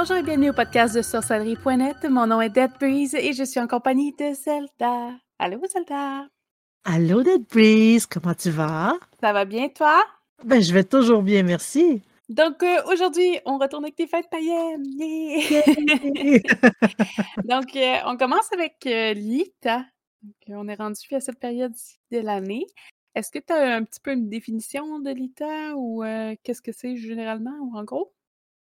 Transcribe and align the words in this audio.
Bonjour 0.00 0.14
et 0.14 0.22
bienvenue 0.22 0.50
au 0.50 0.52
podcast 0.52 0.94
de 0.94 1.02
sorcellerie.net. 1.02 2.04
Mon 2.08 2.28
nom 2.28 2.40
est 2.40 2.50
Dead 2.50 2.70
Breeze 2.78 3.16
et 3.16 3.32
je 3.32 3.42
suis 3.42 3.58
en 3.58 3.66
compagnie 3.66 4.12
de 4.12 4.32
Zelda. 4.32 5.10
Allô, 5.40 5.60
Zelda? 5.66 6.28
Allô, 6.84 7.24
Dead 7.24 7.42
Breeze, 7.48 8.06
comment 8.06 8.32
tu 8.32 8.50
vas? 8.50 8.96
Ça 9.20 9.32
va 9.32 9.44
bien, 9.44 9.68
toi? 9.70 10.04
Ben, 10.44 10.62
je 10.62 10.72
vais 10.72 10.84
toujours 10.84 11.22
bien, 11.22 11.42
merci. 11.42 12.00
Donc, 12.28 12.62
euh, 12.62 12.80
aujourd'hui, 12.86 13.40
on 13.44 13.58
retourne 13.58 13.86
avec 13.86 13.96
des 13.96 14.06
fêtes 14.06 14.30
païennes. 14.30 14.84
Yeah! 15.00 15.62
Donc, 17.44 17.74
euh, 17.74 17.96
on 18.06 18.16
commence 18.16 18.52
avec 18.52 18.76
euh, 18.86 19.14
Lita. 19.14 19.84
On 20.46 20.68
est 20.68 20.76
rendu 20.76 21.00
à 21.10 21.18
cette 21.18 21.40
période 21.40 21.74
de 22.12 22.18
l'année. 22.18 22.66
Est-ce 23.16 23.32
que 23.32 23.40
tu 23.40 23.52
as 23.52 23.74
un 23.74 23.82
petit 23.82 23.98
peu 23.98 24.12
une 24.12 24.28
définition 24.28 25.00
de 25.00 25.10
Lita 25.10 25.74
ou 25.74 26.04
qu'est-ce 26.44 26.62
que 26.62 26.70
c'est 26.70 26.94
généralement 26.94 27.58
ou 27.62 27.76
en 27.76 27.82
gros? 27.82 28.12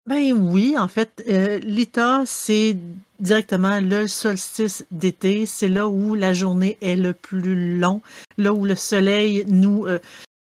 Ben 0.10 0.34
oui, 0.34 0.76
en 0.76 0.88
fait, 0.88 1.24
euh, 1.30 1.60
l'ITA, 1.60 2.24
c'est 2.26 2.76
directement 3.20 3.80
le 3.80 4.08
solstice 4.08 4.84
d'été. 4.90 5.46
C'est 5.46 5.68
là 5.68 5.88
où 5.88 6.16
la 6.16 6.34
journée 6.34 6.80
est 6.82 6.96
le 6.96 7.14
plus 7.14 7.78
long, 7.78 8.02
là 8.40 8.52
où 8.52 8.66
le 8.66 8.74
soleil 8.74 9.46
nous, 9.48 9.86
euh, 9.86 10.00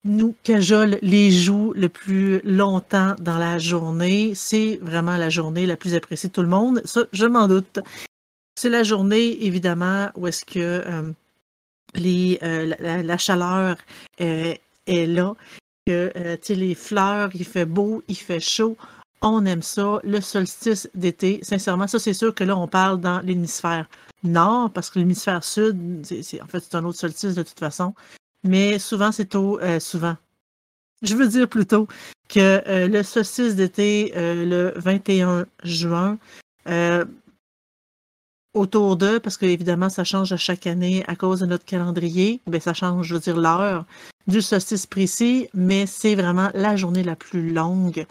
nous 0.04 0.36
cajole 0.44 1.00
les 1.02 1.32
joues 1.32 1.72
le 1.74 1.88
plus 1.88 2.40
longtemps 2.44 3.16
dans 3.18 3.36
la 3.36 3.58
journée. 3.58 4.32
C'est 4.36 4.78
vraiment 4.80 5.16
la 5.16 5.28
journée 5.28 5.66
la 5.66 5.76
plus 5.76 5.96
appréciée 5.96 6.28
de 6.28 6.34
tout 6.34 6.42
le 6.42 6.46
monde. 6.46 6.80
Ça, 6.84 7.06
je 7.12 7.26
m'en 7.26 7.48
doute. 7.48 7.80
C'est 8.54 8.70
la 8.70 8.84
journée, 8.84 9.44
évidemment, 9.44 10.10
où 10.14 10.28
est-ce 10.28 10.44
que 10.44 10.60
euh, 10.60 11.10
les, 11.96 12.38
euh, 12.44 12.76
la, 12.78 13.18
chaleur 13.18 13.76
est 14.18 14.60
là, 14.86 15.34
que 15.84 16.12
les 16.48 16.74
fleurs, 16.76 17.30
il 17.34 17.44
fait 17.44 17.64
beau, 17.64 18.04
il 18.06 18.16
fait 18.16 18.38
chaud. 18.38 18.76
On 19.20 19.44
aime 19.46 19.62
ça. 19.62 20.00
Le 20.04 20.20
solstice 20.20 20.88
d'été, 20.94 21.40
sincèrement, 21.42 21.86
ça, 21.86 21.98
c'est 21.98 22.14
sûr 22.14 22.34
que 22.34 22.44
là, 22.44 22.56
on 22.56 22.68
parle 22.68 23.00
dans 23.00 23.20
l'hémisphère 23.20 23.88
nord, 24.22 24.70
parce 24.72 24.90
que 24.90 24.98
l'hémisphère 24.98 25.44
sud, 25.44 26.04
en 26.42 26.46
fait, 26.46 26.60
c'est 26.60 26.74
un 26.74 26.84
autre 26.84 26.98
solstice 26.98 27.34
de 27.34 27.42
toute 27.42 27.58
façon. 27.58 27.94
Mais 28.44 28.78
souvent, 28.78 29.12
c'est 29.12 29.34
au. 29.34 29.58
euh, 29.60 29.80
souvent. 29.80 30.16
Je 31.02 31.14
veux 31.14 31.28
dire 31.28 31.48
plutôt 31.48 31.86
que 32.28 32.62
euh, 32.68 32.88
le 32.88 33.02
solstice 33.02 33.54
d'été, 33.54 34.12
euh, 34.16 34.44
le 34.44 34.80
21 34.80 35.46
juin, 35.62 36.18
autour 38.58 38.96
d'eux, 38.96 39.20
parce 39.20 39.36
que 39.36 39.46
évidemment, 39.46 39.88
ça 39.88 40.04
change 40.04 40.32
à 40.32 40.36
chaque 40.36 40.66
année 40.66 41.04
à 41.06 41.16
cause 41.16 41.40
de 41.40 41.46
notre 41.46 41.64
calendrier. 41.64 42.40
Ben, 42.46 42.60
ça 42.60 42.74
change, 42.74 43.06
je 43.06 43.14
veux 43.14 43.20
dire, 43.20 43.36
l'heure 43.36 43.84
du 44.26 44.42
solstice 44.42 44.86
précis, 44.86 45.48
mais 45.54 45.86
c'est 45.86 46.14
vraiment 46.14 46.50
la 46.54 46.76
journée 46.76 47.02
la 47.02 47.16
plus 47.16 47.50
longue 47.50 48.06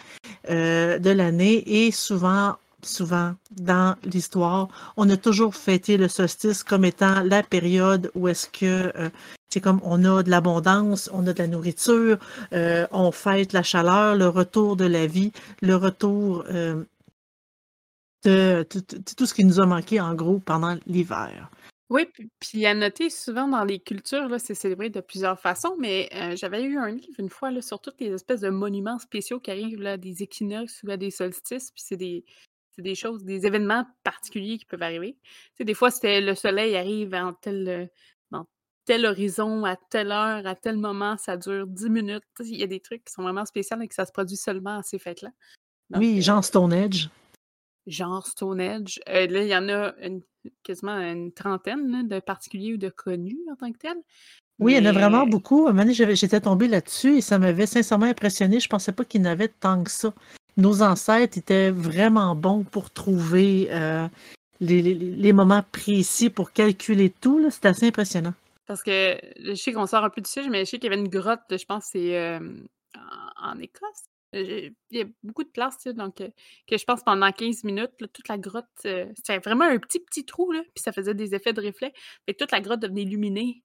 euh, 0.49 0.97
de 0.97 1.11
l'année 1.11 1.63
et 1.67 1.91
souvent, 1.91 2.55
souvent 2.81 3.35
dans 3.51 3.95
l'histoire, 4.03 4.67
on 4.97 5.07
a 5.11 5.17
toujours 5.17 5.55
fêté 5.55 5.95
le 5.95 6.07
solstice 6.07 6.63
comme 6.63 6.85
étant 6.85 7.21
la 7.21 7.43
période 7.43 8.11
où 8.15 8.27
est-ce 8.27 8.47
que 8.47 8.91
euh, 8.97 9.09
c'est 9.49 9.61
comme 9.61 9.79
on 9.83 10.03
a 10.05 10.23
de 10.23 10.31
l'abondance, 10.31 11.09
on 11.13 11.25
a 11.27 11.33
de 11.33 11.39
la 11.39 11.47
nourriture, 11.47 12.17
euh, 12.53 12.87
on 12.91 13.11
fête 13.11 13.53
la 13.53 13.63
chaleur, 13.63 14.15
le 14.15 14.27
retour 14.27 14.75
de 14.75 14.85
la 14.85 15.05
vie, 15.05 15.31
le 15.61 15.75
retour 15.75 16.45
de 18.23 18.63
tout, 18.63 19.25
ce 19.25 19.33
qui 19.33 19.45
nous 19.45 19.59
a 19.59 19.65
manqué 19.65 19.99
en 20.01 20.13
gros 20.15 20.39
pendant 20.39 20.77
l'hiver. 20.85 21.49
Oui, 21.89 22.05
puis 22.05 22.29
puis 22.39 22.65
à 22.65 22.73
noter, 22.73 23.09
souvent 23.09 23.47
dans 23.47 23.63
les 23.63 23.79
cultures, 23.79 24.27
là, 24.27 24.39
c'est 24.39 24.55
célébré 24.55 24.89
de 24.89 24.99
plusieurs 24.99 25.39
façons, 25.39 25.75
mais 25.79 26.09
euh, 26.13 26.35
j'avais 26.35 26.63
eu 26.63 26.77
un 26.77 26.89
livre 26.89 27.19
une 27.19 27.29
fois 27.29 27.49
là, 27.49 27.61
sur 27.61 27.79
toutes 27.79 28.01
les 28.01 28.11
espèces 28.11 28.41
de 28.41 28.49
monuments 28.49 28.99
spéciaux 28.99 29.39
qui 29.39 29.51
arrivent 29.51 29.81
là, 29.81 29.95
des 29.95 30.21
équinoxes 30.21 30.83
ou 30.83 30.95
des 30.97 31.11
solstices, 31.11 31.71
puis 31.71 31.83
c'est 31.85 31.95
des, 31.95 32.25
c'est 32.77 32.81
des 32.81 32.95
choses, 32.95 33.23
des 33.23 33.45
événements 33.45 33.85
particuliers 34.03 34.57
qui 34.57 34.65
peuvent 34.65 34.83
arriver. 34.83 35.17
Tu 35.23 35.57
sais, 35.59 35.63
des 35.63 35.73
fois, 35.73 35.89
c'était 35.89 36.21
le 36.21 36.35
soleil 36.35 36.75
arrive 36.75 37.13
en 37.15 37.33
tel, 37.33 37.67
euh, 37.67 37.85
dans 38.31 38.45
tel 38.85 39.05
horizon, 39.05 39.65
à 39.65 39.75
telle 39.75 40.11
heure, 40.11 40.45
à 40.45 40.55
tel 40.55 40.77
moment, 40.77 41.17
ça 41.17 41.37
dure 41.37 41.67
10 41.67 41.89
minutes. 41.89 42.23
Il 42.41 42.55
y 42.55 42.63
a 42.63 42.67
des 42.67 42.79
trucs 42.79 43.05
qui 43.05 43.13
sont 43.13 43.23
vraiment 43.23 43.45
spéciaux 43.45 43.79
et 43.81 43.87
que 43.87 43.95
ça 43.95 44.05
se 44.05 44.11
produit 44.11 44.37
seulement 44.37 44.77
à 44.77 44.83
ces 44.83 44.99
fêtes-là. 44.99 45.29
Oui, 45.95 46.19
euh, 46.19 46.21
Jean 46.21 46.41
Stonehenge. 46.41 47.09
Genre 47.87 48.27
Stonehenge. 48.27 48.99
Euh, 49.09 49.27
là, 49.27 49.41
il 49.43 49.47
y 49.47 49.55
en 49.55 49.67
a 49.69 49.93
une- 50.01 50.21
quasiment 50.63 50.97
une 50.99 51.31
trentaine 51.31 51.91
là, 51.91 52.03
de 52.03 52.19
particuliers 52.21 52.73
ou 52.73 52.77
de 52.77 52.89
connus 52.89 53.39
en 53.51 53.55
tant 53.55 53.71
que 53.71 53.77
tels. 53.77 53.97
Oui, 54.59 54.73
il 54.73 54.77
y 54.77 54.81
en 54.81 54.85
a 54.89 54.91
vraiment 54.91 55.25
Mais 55.25 55.31
beaucoup. 55.31 55.67
À 55.67 55.69
un 55.69 55.73
moment 55.73 55.91
donné, 55.93 56.15
j'étais 56.15 56.41
tombée 56.41 56.67
là-dessus 56.67 57.17
et 57.17 57.21
ça 57.21 57.37
m'avait 57.39 57.65
sincèrement 57.65 58.05
impressionné. 58.07 58.59
Je 58.59 58.69
pensais 58.69 58.91
pas 58.91 59.05
qu'il 59.05 59.21
y 59.21 59.23
en 59.27 59.29
avait 59.29 59.49
tant 59.49 59.83
que 59.83 59.91
ça. 59.91 60.13
Nos 60.57 60.81
ancêtres 60.81 61.37
étaient 61.37 61.69
vraiment 61.71 62.35
bons 62.35 62.63
pour 62.63 62.89
trouver 62.89 63.67
euh, 63.71 64.07
les, 64.59 64.81
les- 64.81 64.95
les 64.95 65.33
moments 65.33 65.63
précis 65.71 66.29
pour 66.31 66.51
calculer 66.51 67.09
tout. 67.11 67.47
C'était 67.51 67.67
assez 67.69 67.87
impressionnant. 67.87 68.33
parce 68.65 68.81
que 68.83 69.17
je 69.39 69.53
sais 69.53 69.71
qu'on 69.73 69.85
sort 69.85 70.03
un 70.03 70.09
peu 70.09 70.21
du 70.21 70.29
sujet, 70.29 70.49
mais 70.49 70.65
je 70.65 70.71
sais 70.71 70.79
qu'il 70.79 70.89
y 70.89 70.93
avait 70.93 71.01
une 71.01 71.07
grotte, 71.09 71.41
je 71.51 71.65
pense 71.65 71.85
c'est 71.91 72.17
euh, 72.17 72.39
en 73.41 73.59
Écosse. 73.59 74.05
Euh, 74.35 74.69
Il 74.91 74.97
y 74.99 75.01
a 75.01 75.05
beaucoup 75.23 75.43
de 75.43 75.49
place, 75.49 75.77
tu 75.77 75.83
sais, 75.83 75.93
donc 75.93 76.21
euh, 76.21 76.29
que 76.67 76.77
je 76.77 76.83
pense 76.85 77.03
pendant 77.03 77.31
15 77.31 77.63
minutes, 77.63 77.91
toute 77.97 78.27
la 78.27 78.37
grotte, 78.37 78.65
euh, 78.85 79.05
c'était 79.15 79.39
vraiment 79.39 79.65
un 79.65 79.77
petit, 79.79 79.99
petit 79.99 80.25
trou, 80.25 80.51
là, 80.51 80.61
puis 80.75 80.83
ça 80.83 80.91
faisait 80.91 81.13
des 81.13 81.33
effets 81.35 81.53
de 81.53 81.61
reflet. 81.61 81.93
Fait 82.25 82.33
que 82.33 82.37
toute 82.39 82.51
la 82.51 82.61
grotte 82.61 82.81
devenait 82.81 83.03
illuminée 83.03 83.63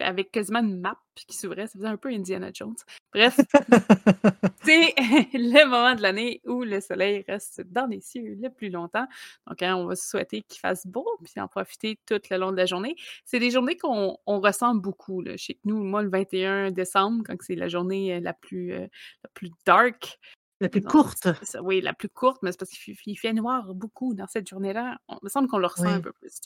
avec 0.00 0.30
quasiment 0.30 0.60
une 0.60 0.80
map 0.80 0.98
qui 1.14 1.36
s'ouvrait. 1.36 1.66
Ça 1.66 1.72
faisait 1.78 1.88
un 1.88 1.96
peu 1.96 2.10
Indiana 2.10 2.50
Jones. 2.52 2.76
Bref, 3.12 3.38
c'est 4.64 4.94
le 5.34 5.64
moment 5.68 5.94
de 5.94 6.02
l'année 6.02 6.40
où 6.46 6.62
le 6.62 6.80
soleil 6.80 7.24
reste 7.28 7.60
dans 7.62 7.86
les 7.86 8.00
cieux 8.00 8.36
le 8.40 8.50
plus 8.50 8.70
longtemps. 8.70 9.06
Donc, 9.46 9.62
hein, 9.62 9.76
on 9.76 9.86
va 9.86 9.96
se 9.96 10.08
souhaiter 10.08 10.42
qu'il 10.42 10.60
fasse 10.60 10.86
beau, 10.86 11.06
puis 11.24 11.40
en 11.40 11.48
profiter 11.48 11.98
tout 12.06 12.20
le 12.30 12.36
long 12.36 12.50
de 12.52 12.56
la 12.56 12.66
journée. 12.66 12.96
C'est 13.24 13.38
des 13.40 13.50
journées 13.50 13.76
qu'on 13.76 14.16
on 14.26 14.40
ressent 14.40 14.74
beaucoup. 14.74 15.20
Là. 15.22 15.34
Que 15.36 15.52
nous, 15.64 15.82
moi, 15.82 16.02
le 16.02 16.10
21 16.10 16.70
décembre, 16.70 17.22
quand 17.26 17.36
c'est 17.40 17.54
la 17.56 17.68
journée 17.68 18.14
euh, 18.14 18.20
la 18.20 18.32
plus, 18.34 18.72
euh, 18.72 18.86
la 19.24 19.30
plus 19.34 19.50
dark, 19.66 20.18
La 20.60 20.68
plus 20.68 20.82
courte. 20.82 21.28
oui, 21.62 21.80
la 21.80 21.92
plus 21.94 22.08
courte, 22.08 22.42
mais 22.42 22.52
c'est 22.52 22.58
parce 22.58 22.70
qu'il 22.72 23.18
fait, 23.18 23.32
noir 23.32 23.74
beaucoup 23.74 24.14
dans 24.14 24.26
cette 24.26 24.48
journée-là. 24.48 24.98
On- 25.08 25.16
Il 25.22 25.24
me 25.24 25.28
semble 25.28 25.48
qu'on 25.48 25.58
le 25.58 25.66
ressent 25.66 25.86
un 25.86 26.00
peu 26.00 26.12
plus. 26.12 26.40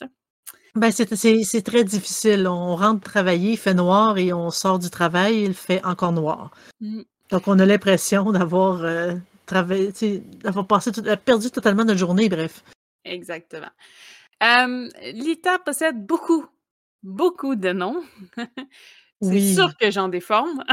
Ben, 0.75 0.91
c'est 0.91 1.13
c'est- 1.15 1.43
c'est 1.43 1.61
très 1.61 1.83
difficile. 1.83 2.47
On 2.47 2.75
rentre 2.75 3.01
travailler, 3.03 3.51
il 3.51 3.57
fait 3.57 3.75
noir 3.75 4.17
et 4.17 4.33
on 4.33 4.49
sort 4.49 4.79
du 4.79 4.89
travail, 4.89 5.43
il 5.43 5.53
fait 5.53 5.83
encore 5.85 6.11
noir. 6.13 6.49
Mm. 6.81 7.01
Donc, 7.29 7.47
on 7.47 7.59
a 7.59 7.65
l'impression 7.65 8.31
d'avoir 8.31 8.83
euh, 8.83 9.13
travaillé, 9.45 9.91
d'avoir 10.43 10.65
passé 10.67 10.91
tout- 10.91 11.03
perdu 11.25 11.51
totalement 11.51 11.85
notre 11.85 11.99
journée, 11.99 12.27
bref. 12.29 12.63
Exactement. 13.05 13.69
Euh, 14.41 14.89
Lita 15.13 15.59
possède 15.59 16.05
beaucoup, 16.05 16.45
beaucoup 17.03 17.55
de 17.55 17.71
noms. 17.71 18.03
C'est 19.21 19.53
sûr 19.53 19.77
que 19.77 19.89
j'en 19.89 20.09
déforme. 20.09 20.63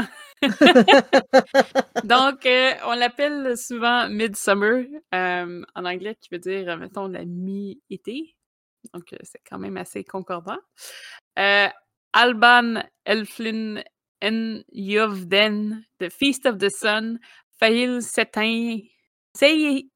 Donc, 2.03 2.45
euh, 2.45 2.71
on 2.87 2.93
l'appelle 2.95 3.55
souvent 3.57 4.09
Midsummer 4.09 4.87
euh, 5.13 5.61
en 5.75 5.85
anglais, 5.85 6.17
qui 6.19 6.29
veut 6.31 6.39
dire, 6.39 6.69
euh, 6.69 6.77
mettons, 6.77 7.07
la 7.07 7.23
mi-été. 7.23 8.35
Donc, 8.93 9.13
euh, 9.13 9.17
c'est 9.23 9.41
quand 9.47 9.59
même 9.59 9.77
assez 9.77 10.03
concordant. 10.03 10.59
Euh, 11.39 11.67
Alban 12.13 12.83
Elflin 13.05 13.81
En 14.23 14.61
Yovden, 14.71 15.83
The 15.99 16.09
Feast 16.09 16.45
of 16.45 16.57
the 16.57 16.69
Sun, 16.69 17.19
Fail 17.59 18.01
Setain, 18.01 18.79
Seyatain, 19.33 19.89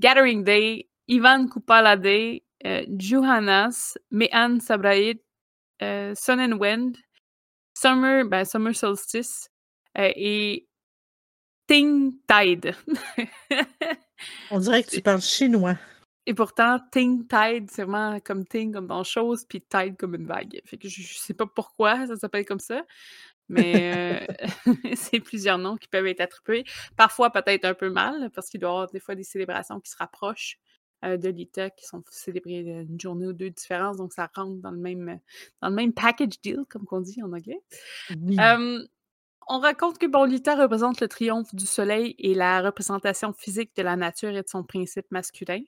Gathering 0.00 0.44
Day, 0.44 0.88
Ivan 1.08 1.48
Kupalade, 1.48 2.40
euh, 2.66 2.84
Johannas, 2.96 3.96
Mehan 4.10 4.60
Sabraïd, 4.60 5.20
euh, 5.82 6.14
Sun 6.14 6.40
and 6.40 6.58
Wind, 6.58 6.96
Summer, 7.74 8.24
ben, 8.24 8.44
Summer 8.44 8.74
Solstice 8.74 9.50
euh, 9.98 10.10
et 10.16 10.66
Ting 11.66 12.14
Tide. 12.28 12.74
On 14.50 14.58
dirait 14.58 14.82
que 14.82 14.90
tu 14.90 15.02
parles 15.02 15.20
chinois. 15.20 15.76
Et 16.26 16.34
pourtant, 16.34 16.78
Ting 16.90 17.26
Tide, 17.26 17.70
c'est 17.70 17.82
vraiment 17.82 18.18
comme 18.20 18.46
Ting 18.46 18.72
comme 18.72 18.86
dans 18.86 19.04
chose, 19.04 19.44
puis 19.44 19.60
Tide 19.60 19.96
comme 19.96 20.14
une 20.14 20.26
vague. 20.26 20.60
Fait 20.64 20.78
que 20.78 20.88
je, 20.88 21.02
je 21.02 21.18
sais 21.18 21.34
pas 21.34 21.46
pourquoi 21.46 22.06
ça 22.06 22.16
s'appelle 22.16 22.46
comme 22.46 22.60
ça, 22.60 22.82
mais 23.48 24.26
euh, 24.26 24.34
c'est 24.94 25.20
plusieurs 25.20 25.58
noms 25.58 25.76
qui 25.76 25.88
peuvent 25.88 26.06
être 26.06 26.20
attribués. 26.20 26.64
Parfois, 26.96 27.30
peut-être 27.30 27.64
un 27.64 27.74
peu 27.74 27.90
mal, 27.90 28.30
parce 28.30 28.48
qu'il 28.48 28.60
doit 28.60 28.70
y 28.70 28.72
avoir 28.72 28.90
des 28.90 29.00
fois 29.00 29.14
des 29.14 29.22
célébrations 29.22 29.80
qui 29.80 29.90
se 29.90 29.96
rapprochent 29.98 30.58
euh, 31.04 31.16
de 31.18 31.28
l'ITA, 31.28 31.70
qui 31.70 31.84
sont 31.84 32.02
célébrées 32.10 32.60
une 32.60 32.98
journée 32.98 33.26
ou 33.26 33.32
deux 33.32 33.50
de 33.50 33.54
différence, 33.54 33.98
donc 33.98 34.12
ça 34.12 34.30
rentre 34.34 34.62
dans 34.62 34.70
le 34.70 34.78
même, 34.78 35.20
dans 35.60 35.68
le 35.68 35.74
même 35.74 35.92
package 35.92 36.40
deal, 36.42 36.64
comme 36.70 36.86
qu'on 36.86 37.00
dit 37.00 37.22
en 37.22 37.32
anglais. 37.32 37.60
Oui. 38.10 38.38
Euh, 38.40 38.82
on 39.46 39.58
raconte 39.58 39.98
que 39.98 40.06
bon, 40.06 40.24
l'ITA 40.24 40.56
représente 40.56 41.02
le 41.02 41.08
triomphe 41.08 41.54
du 41.54 41.66
soleil 41.66 42.14
et 42.18 42.34
la 42.34 42.62
représentation 42.62 43.34
physique 43.34 43.76
de 43.76 43.82
la 43.82 43.94
nature 43.94 44.30
et 44.30 44.42
de 44.42 44.48
son 44.48 44.64
principe 44.64 45.10
masculin. 45.10 45.60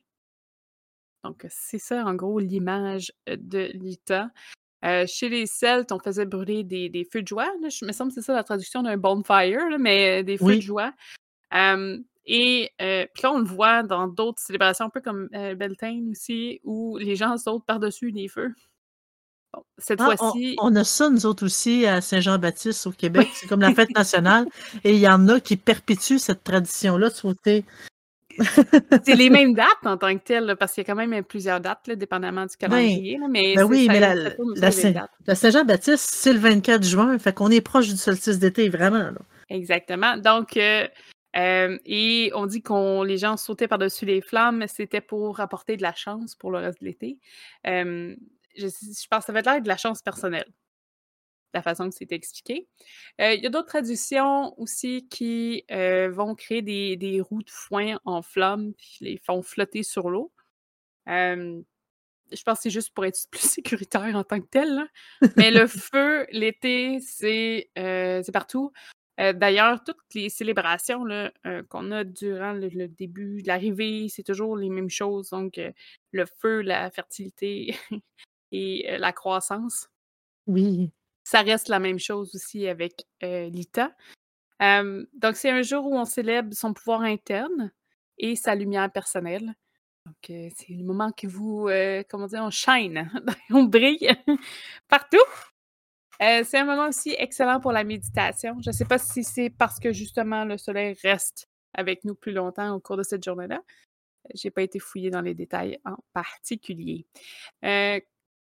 Donc, 1.27 1.47
c'est 1.49 1.79
ça, 1.79 2.05
en 2.05 2.15
gros, 2.15 2.39
l'image 2.39 3.13
euh, 3.29 3.37
de 3.39 3.71
l'ITA. 3.75 4.31
Euh, 4.85 5.05
chez 5.07 5.29
les 5.29 5.47
Celtes, 5.47 5.91
on 5.91 5.99
faisait 5.99 6.27
brûler 6.27 6.63
des, 6.63 6.89
des 6.89 7.05
feux 7.05 7.23
de 7.23 7.29
joie. 7.29 7.51
Là. 7.61 7.69
Je 7.69 7.85
me 7.85 7.93
semble 7.93 8.11
que 8.11 8.21
c'est 8.21 8.27
ça 8.27 8.35
la 8.35 8.45
traduction 8.45 8.83
d'un 8.83 8.97
bonfire, 8.97 9.69
là, 9.69 9.79
mais 9.79 10.21
euh, 10.21 10.23
des 10.23 10.39
feux 10.39 10.57
de 10.57 10.61
joie. 10.61 10.93
Euh, 11.55 11.99
Et 12.27 12.71
puis 12.79 13.23
là, 13.23 13.33
on 13.33 13.39
le 13.39 13.45
voit 13.45 13.83
dans 13.83 14.07
d'autres 14.09 14.41
célébrations, 14.41 14.87
un 14.87 14.91
peu 14.91 15.01
comme 15.01 15.29
Beltane 15.33 16.11
aussi, 16.11 16.61
où 16.65 16.99
les 16.99 17.17
gens 17.17 17.37
sautent 17.39 17.65
par-dessus 17.67 18.11
les 18.11 18.29
feux. 18.29 18.53
Bon, 19.55 19.63
cette 19.79 20.01
Ah, 20.01 20.17
fois-ci, 20.17 20.57
on 20.61 20.75
a 20.75 20.83
ça 20.85 21.09
nous 21.09 21.25
autres 21.25 21.45
aussi 21.45 21.87
à 21.87 22.01
Saint-Jean-Baptiste 22.01 22.87
au 22.87 22.93
Québec, 22.93 23.29
c'est 23.33 23.47
comme 23.47 23.61
la 23.61 23.73
fête 23.75 23.95
nationale 23.95 24.47
et 24.83 24.93
il 24.95 24.99
y 25.01 25.09
en 25.09 25.29
a 25.29 25.39
qui 25.41 25.57
perpétuent 25.57 26.19
cette 26.19 26.43
tradition-là 26.43 27.11
de 27.11 27.15
sauter. 27.15 27.65
c'est 29.05 29.15
les 29.15 29.31
mêmes 29.31 29.55
dates 29.55 29.85
en 29.85 29.97
tant 29.97 30.17
que 30.17 30.23
telles, 30.23 30.45
là, 30.45 30.57
parce 30.57 30.73
qu'il 30.73 30.83
y 30.83 30.87
a 30.87 30.93
quand 30.93 31.07
même 31.07 31.23
plusieurs 31.25 31.61
dates, 31.61 31.87
là, 31.87 31.97
dépendamment 31.97 32.47
du 32.47 32.55
Ben, 32.61 32.69
calendrier, 32.69 33.19
là, 33.19 33.27
mais 33.29 33.55
ben 33.55 33.65
oui, 33.65 33.87
ça 33.87 33.93
mais 33.93 34.01
la, 35.27 35.35
Saint-Jean-Baptiste, 35.35 36.05
c'est 36.11 36.33
le 36.33 36.39
24 36.39 36.83
juin, 36.83 37.19
fait 37.19 37.33
qu'on 37.33 37.51
est 37.51 37.61
proche 37.61 37.89
du 37.89 37.97
solstice 37.97 38.39
d'été, 38.39 38.69
vraiment. 38.69 38.99
Là. 38.99 39.19
Exactement. 39.49 40.17
Donc, 40.17 40.57
euh, 40.57 40.87
euh, 41.37 41.79
et 41.85 42.31
on 42.35 42.47
dit 42.47 42.63
qu'on 42.63 43.03
les 43.03 43.19
gens 43.19 43.37
sautaient 43.37 43.69
par-dessus 43.69 44.07
les 44.07 44.21
flammes, 44.21 44.65
c'était 44.69 45.01
pour 45.01 45.41
apporter 45.41 45.77
de 45.77 45.83
la 45.83 45.95
chance 45.95 46.35
pour 46.35 46.51
le 46.51 46.59
reste 46.59 46.81
de 46.81 46.87
l'été. 46.87 47.19
Euh, 47.67 48.15
je, 48.57 48.67
je 48.69 49.07
pense 49.09 49.21
que 49.21 49.27
ça 49.27 49.33
va 49.33 49.41
être 49.41 49.47
l'air 49.47 49.63
de 49.63 49.69
la 49.69 49.77
chance 49.77 50.03
personnelle, 50.03 50.51
la 51.57 51.63
façon 51.63 51.89
que 51.89 51.95
c'est 51.95 52.13
expliqué. 52.13 52.69
Euh, 53.21 53.35
Il 53.35 53.43
y 53.43 53.47
a 53.47 53.51
d'autres 53.51 53.69
traditions 53.69 54.59
aussi 54.61 55.09
qui 55.09 55.65
euh, 55.71 56.11
vont 56.11 56.35
créer 56.35 56.63
des, 56.63 56.97
des 56.97 57.21
roues 57.21 57.43
de 57.43 57.51
foin 57.51 57.99
en 58.05 58.23
flammes, 58.23 58.73
puis 58.75 58.99
les 59.01 59.17
font 59.19 59.43
flotter 59.43 59.83
sur 59.83 60.11
l'eau. 60.11 60.33
Euh, 61.09 61.61
je 62.33 62.43
pense 62.43 62.59
que 62.59 62.63
c'est 62.65 62.71
juste 62.71 62.93
pour 62.95 63.05
être 63.05 63.19
plus 63.31 63.41
sécuritaire 63.41 64.15
en 64.15 64.25
tant 64.25 64.41
que 64.41 64.47
tel. 64.47 64.75
là. 64.75 64.87
Mais 65.37 65.51
le 65.51 65.67
feu, 65.67 66.27
l'été, 66.31 67.01
c'est 67.01 67.71
partout. 68.33 68.73
Euh, 69.19 69.33
D'ailleurs, 69.33 69.83
toutes 69.83 69.97
les 70.15 70.29
célébrations 70.29 71.07
euh, 71.09 71.63
qu'on 71.69 71.91
a 71.91 72.05
durant 72.05 72.53
le, 72.53 72.69
le 72.69 72.89
début, 72.89 73.41
l'arrivée, 73.47 74.09
c'est 74.09 74.23
toujours 74.23 74.57
les 74.57 74.69
mêmes 74.69 74.91
choses. 74.91 75.31
Donc, 75.31 75.59
euh, 75.59 75.73
le 76.13 76.27
feu, 76.27 76.61
la 76.61 76.91
fertilité 76.91 77.77
et 78.53 78.97
la 78.99 79.13
croissance. 79.13 79.89
Oui. 80.47 80.91
Ça 81.27 81.43
reste 81.43 81.67
la 81.67 81.81
même 81.81 81.99
chose 81.99 82.33
aussi 82.37 82.69
avec 82.69 83.05
euh, 83.25 83.49
Lita. 83.49 83.91
Donc, 84.61 85.35
c'est 85.35 85.51
un 85.51 85.63
jour 85.63 85.85
où 85.85 85.99
on 85.99 86.05
célèbre 86.05 86.55
son 86.55 86.73
pouvoir 86.73 87.01
interne 87.01 87.73
et 88.17 88.37
sa 88.37 88.55
lumière 88.55 88.93
personnelle. 88.93 89.57
Donc, 90.07 90.15
c'est 90.29 90.69
le 90.69 90.85
moment 90.85 91.11
que 91.11 91.27
vous, 91.27 91.69
comment 92.09 92.29
dire, 92.29 92.45
on 92.45 92.51
shine, 92.51 93.11
on 93.51 93.65
brille 93.65 94.09
partout. 94.89 95.17
C'est 96.21 96.59
un 96.59 96.65
moment 96.65 96.87
aussi 96.87 97.17
excellent 97.19 97.59
pour 97.59 97.73
la 97.73 97.83
méditation. 97.83 98.57
Je 98.65 98.71
ne 98.71 98.73
sais 98.73 98.85
pas 98.85 98.99
si 98.99 99.25
c'est 99.25 99.51
parce 99.51 99.81
que 99.81 99.93
justement 99.93 100.45
le 100.45 100.59
soleil 100.59 100.97
reste 101.03 101.49
avec 101.75 102.05
nous 102.05 102.15
plus 102.15 102.33
longtemps 102.33 102.73
au 102.73 102.79
cours 102.79 102.99
de 102.99 103.03
cette 103.03 103.25
journée-là. 103.25 103.61
J'ai 104.33 104.53
pas 104.53 104.63
été 104.63 104.79
fouillée 104.79 105.11
dans 105.11 105.23
les 105.23 105.35
détails 105.35 105.81
en 105.85 105.97
particulier. 106.13 107.05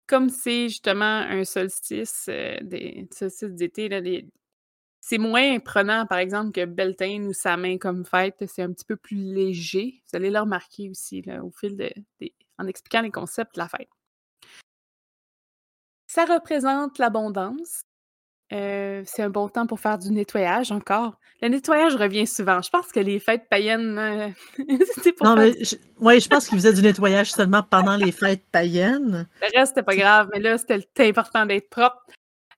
Comme 0.07 0.29
c'est 0.29 0.69
justement 0.69 1.05
un 1.05 1.43
solstice, 1.43 2.25
euh, 2.29 2.57
des 2.61 3.07
solstices 3.11 3.53
d'été, 3.53 3.89
c'est 5.05 5.17
moins 5.17 5.59
prenant, 5.59 6.05
par 6.05 6.19
exemple, 6.19 6.53
que 6.53 6.63
Beltane 6.63 7.27
ou 7.27 7.33
sa 7.33 7.57
main 7.57 7.77
comme 7.77 8.05
fête. 8.05 8.41
C'est 8.47 8.61
un 8.61 8.71
petit 8.71 8.85
peu 8.85 8.95
plus 8.95 9.17
léger. 9.17 10.01
Vous 10.05 10.15
allez 10.15 10.29
le 10.29 10.39
remarquer 10.39 10.89
aussi 10.89 11.21
au 11.41 11.51
fil 11.51 11.75
de, 11.75 11.89
en 12.57 12.67
expliquant 12.67 13.01
les 13.01 13.11
concepts 13.11 13.55
de 13.55 13.59
la 13.59 13.67
fête. 13.67 13.89
Ça 16.07 16.23
représente 16.23 16.99
l'abondance. 16.99 17.83
Euh, 18.51 19.01
c'est 19.05 19.23
un 19.23 19.29
bon 19.29 19.47
temps 19.47 19.65
pour 19.65 19.79
faire 19.79 19.97
du 19.97 20.11
nettoyage 20.11 20.71
encore. 20.71 21.17
Le 21.41 21.47
nettoyage 21.47 21.95
revient 21.95 22.27
souvent. 22.27 22.61
Je 22.61 22.69
pense 22.69 22.91
que 22.91 22.99
les 22.99 23.19
fêtes 23.19 23.47
païennes, 23.49 23.97
euh, 23.97 24.29
pour 25.17 25.27
Non, 25.27 25.35
faire 25.35 25.53
mais 25.57 25.63
je, 25.63 25.75
ouais, 25.99 26.19
je 26.19 26.29
pense 26.29 26.47
qu'ils 26.47 26.59
faisaient 26.59 26.73
du 26.73 26.81
nettoyage 26.81 27.31
seulement 27.31 27.63
pendant 27.63 27.95
les 27.95 28.11
fêtes 28.11 28.45
païennes. 28.51 29.27
Le 29.41 29.57
reste, 29.57 29.69
c'était 29.69 29.83
pas 29.83 29.95
grave, 29.95 30.29
mais 30.33 30.39
là, 30.39 30.57
c'était 30.57 31.07
important 31.07 31.45
d'être 31.45 31.69
propre. 31.69 32.05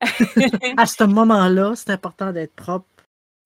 À 0.77 0.85
ce 0.85 1.03
moment-là, 1.05 1.73
c'est 1.75 1.91
important 1.91 2.31
d'être 2.31 2.55
propre. 2.55 2.87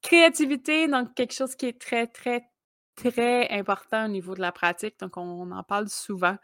Créativité, 0.02 0.88
donc 0.88 1.14
quelque 1.14 1.34
chose 1.34 1.56
qui 1.56 1.68
est 1.68 1.80
très, 1.80 2.08
très, 2.08 2.50
très 2.96 3.48
important 3.52 4.06
au 4.06 4.08
niveau 4.08 4.34
de 4.34 4.42
la 4.42 4.52
pratique. 4.52 5.00
Donc, 5.00 5.18
on 5.18 5.52
en 5.52 5.64
parle 5.64 5.90
souvent. 5.90 6.38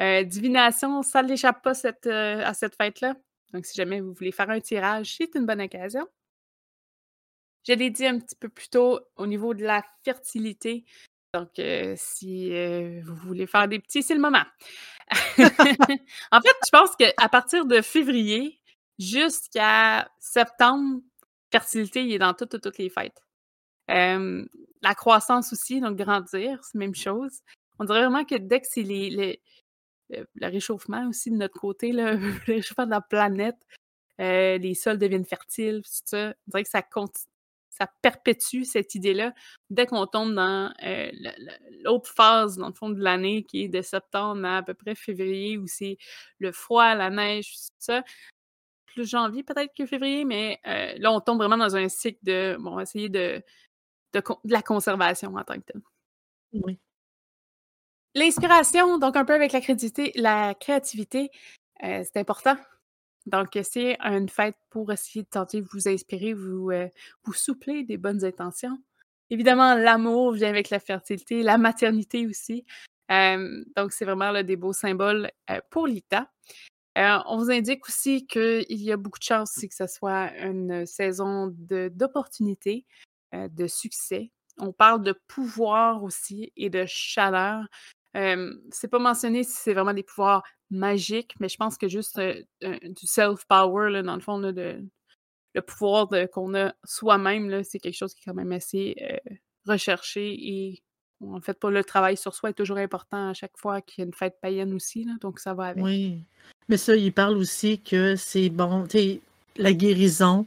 Euh, 0.00 0.24
divination, 0.24 1.02
ça 1.02 1.22
ne 1.22 1.28
l'échappe 1.28 1.62
pas 1.62 1.74
cette, 1.74 2.06
à 2.06 2.52
cette 2.54 2.76
fête-là? 2.76 3.14
Donc, 3.52 3.66
si 3.66 3.74
jamais 3.74 4.00
vous 4.00 4.12
voulez 4.12 4.32
faire 4.32 4.50
un 4.50 4.60
tirage, 4.60 5.16
c'est 5.16 5.34
une 5.34 5.46
bonne 5.46 5.60
occasion. 5.60 6.06
Je 7.66 7.72
l'ai 7.74 7.90
dit 7.90 8.06
un 8.06 8.18
petit 8.18 8.36
peu 8.36 8.48
plus 8.48 8.68
tôt 8.68 9.00
au 9.16 9.26
niveau 9.26 9.54
de 9.54 9.62
la 9.62 9.82
fertilité. 10.04 10.84
Donc, 11.34 11.58
euh, 11.58 11.94
si 11.96 12.54
euh, 12.54 13.00
vous 13.04 13.14
voulez 13.14 13.46
faire 13.46 13.68
des 13.68 13.78
petits, 13.78 14.02
c'est 14.02 14.14
le 14.14 14.20
moment. 14.20 14.44
en 15.10 16.40
fait, 16.40 16.56
je 16.66 16.70
pense 16.70 16.96
qu'à 16.96 17.28
partir 17.28 17.66
de 17.66 17.80
février 17.80 18.60
jusqu'à 18.98 20.10
septembre, 20.18 21.00
fertilité, 21.50 22.04
il 22.04 22.12
est 22.12 22.18
dans 22.18 22.34
toutes, 22.34 22.60
toutes, 22.60 22.78
les 22.78 22.90
fêtes. 22.90 23.22
La 23.88 24.94
croissance 24.94 25.52
aussi, 25.52 25.80
donc 25.80 25.96
grandir, 25.96 26.62
c'est 26.62 26.78
la 26.78 26.78
même 26.78 26.94
chose. 26.94 27.40
On 27.78 27.84
dirait 27.84 28.00
vraiment 28.00 28.24
que 28.24 28.36
dès 28.36 28.60
que 28.60 28.66
c'est 28.68 28.82
les- 28.82 29.40
le, 30.10 30.26
le 30.34 30.46
réchauffement 30.46 31.08
aussi 31.08 31.30
de 31.30 31.36
notre 31.36 31.58
côté, 31.58 31.92
là, 31.92 32.14
le 32.46 32.54
réchauffement 32.54 32.86
de 32.86 32.90
la 32.90 33.00
planète, 33.00 33.58
euh, 34.20 34.58
les 34.58 34.74
sols 34.74 34.98
deviennent 34.98 35.24
fertiles, 35.24 35.82
tout 35.82 35.90
ça, 36.04 36.34
on 36.46 36.50
dirait 36.50 36.64
que 36.64 36.70
ça, 36.70 36.82
ça 37.70 37.86
perpétue 38.02 38.64
cette 38.64 38.94
idée-là. 38.94 39.32
Dès 39.70 39.86
qu'on 39.86 40.06
tombe 40.06 40.34
dans 40.34 40.72
euh, 40.84 41.10
l'autre 41.82 42.10
phase, 42.10 42.56
dans 42.56 42.68
le 42.68 42.74
fond 42.74 42.90
de 42.90 43.00
l'année, 43.00 43.44
qui 43.44 43.62
est 43.64 43.68
de 43.68 43.80
septembre 43.80 44.44
à 44.44 44.58
à 44.58 44.62
peu 44.62 44.74
près 44.74 44.94
février, 44.94 45.56
où 45.56 45.66
c'est 45.66 45.98
le 46.38 46.50
froid, 46.50 46.94
la 46.94 47.10
neige, 47.10 47.52
tout 47.52 47.74
ça, 47.78 48.02
plus 48.86 49.08
janvier 49.08 49.44
peut-être 49.44 49.72
que 49.76 49.86
février, 49.86 50.24
mais 50.24 50.58
euh, 50.66 50.94
là, 50.98 51.12
on 51.12 51.20
tombe 51.20 51.38
vraiment 51.38 51.56
dans 51.56 51.76
un 51.76 51.88
cycle 51.88 52.18
de, 52.24 52.56
bon, 52.58 52.80
essayer 52.80 53.08
de, 53.08 53.42
de 54.14 54.22
la 54.44 54.62
conservation 54.62 55.34
en 55.36 55.44
tant 55.44 55.54
que 55.54 55.72
tel. 55.72 55.82
Oui. 56.52 56.78
L'inspiration, 58.18 58.98
donc 58.98 59.16
un 59.16 59.24
peu 59.24 59.32
avec 59.32 59.52
la 59.52 59.60
la 60.16 60.54
créativité, 60.54 61.30
euh, 61.84 62.02
c'est 62.02 62.18
important. 62.18 62.56
Donc, 63.26 63.56
c'est 63.62 63.96
une 64.00 64.28
fête 64.28 64.56
pour 64.70 64.90
essayer 64.90 65.22
de 65.22 65.28
tenter 65.28 65.60
de 65.60 65.68
vous 65.70 65.86
inspirer, 65.88 66.32
vous, 66.32 66.70
euh, 66.72 66.88
soupler 67.32 67.84
des 67.84 67.96
bonnes 67.96 68.24
intentions. 68.24 68.76
Évidemment, 69.30 69.74
l'amour 69.74 70.32
vient 70.32 70.48
avec 70.48 70.70
la 70.70 70.80
fertilité, 70.80 71.44
la 71.44 71.58
maternité 71.58 72.26
aussi. 72.26 72.64
Euh, 73.12 73.64
donc, 73.76 73.92
c'est 73.92 74.04
vraiment 74.04 74.32
là, 74.32 74.42
des 74.42 74.56
beaux 74.56 74.72
symboles 74.72 75.30
pour 75.70 75.86
l'ITA. 75.86 76.28
On 76.96 77.36
vous 77.36 77.52
indique 77.52 77.86
aussi 77.88 78.26
qu'il 78.26 78.64
y 78.82 78.90
a 78.90 78.96
beaucoup 78.96 79.20
de 79.20 79.24
chances 79.24 79.56
aussi 79.56 79.68
que 79.68 79.76
ce 79.76 79.86
soit 79.86 80.32
une 80.38 80.86
saison 80.86 81.54
de- 81.56 81.88
d'opportunités, 81.94 82.84
euh, 83.34 83.46
de 83.48 83.68
succès. 83.68 84.32
On 84.58 84.72
parle 84.72 85.02
de 85.04 85.12
pouvoir 85.28 86.02
aussi 86.02 86.52
et 86.56 86.68
de 86.68 86.84
chaleur. 86.86 87.64
Euh, 88.16 88.54
c'est 88.70 88.88
pas 88.88 88.98
mentionné 88.98 89.44
si 89.44 89.52
c'est 89.52 89.74
vraiment 89.74 89.94
des 89.94 90.02
pouvoirs 90.02 90.42
magiques, 90.70 91.34
mais 91.40 91.48
je 91.48 91.56
pense 91.56 91.76
que 91.76 91.88
juste 91.88 92.18
euh, 92.18 92.42
euh, 92.64 92.78
du 92.82 93.06
self-power, 93.06 94.02
dans 94.02 94.14
le 94.14 94.20
fond, 94.20 94.38
là, 94.38 94.52
de, 94.52 94.82
le 95.54 95.62
pouvoir 95.62 96.08
qu'on 96.32 96.54
a 96.54 96.74
soi-même, 96.84 97.62
c'est 97.64 97.78
quelque 97.78 97.96
chose 97.96 98.14
qui 98.14 98.20
est 98.20 98.24
quand 98.24 98.34
même 98.34 98.52
assez 98.52 98.96
recherché 99.66 100.34
et 100.40 100.82
en 101.20 101.40
fait, 101.40 101.58
pas 101.58 101.70
le 101.70 101.82
travail 101.82 102.16
sur 102.16 102.34
soi 102.34 102.50
est 102.50 102.54
toujours 102.54 102.76
important 102.76 103.30
à 103.30 103.34
chaque 103.34 103.56
fois 103.56 103.80
qu'il 103.80 104.02
y 104.02 104.04
a 104.04 104.06
une 104.06 104.14
fête 104.14 104.36
païenne 104.40 104.72
aussi, 104.72 105.04
là, 105.04 105.14
donc 105.20 105.40
ça 105.40 105.52
va 105.52 105.64
avec. 105.64 105.82
Oui. 105.82 106.22
Mais 106.68 106.76
ça, 106.76 106.94
il 106.94 107.12
parle 107.12 107.36
aussi 107.36 107.80
que 107.80 108.14
c'est 108.14 108.50
bon, 108.50 108.84
tu 108.84 108.98
sais, 108.98 109.20
la 109.56 109.72
guérison 109.72 110.46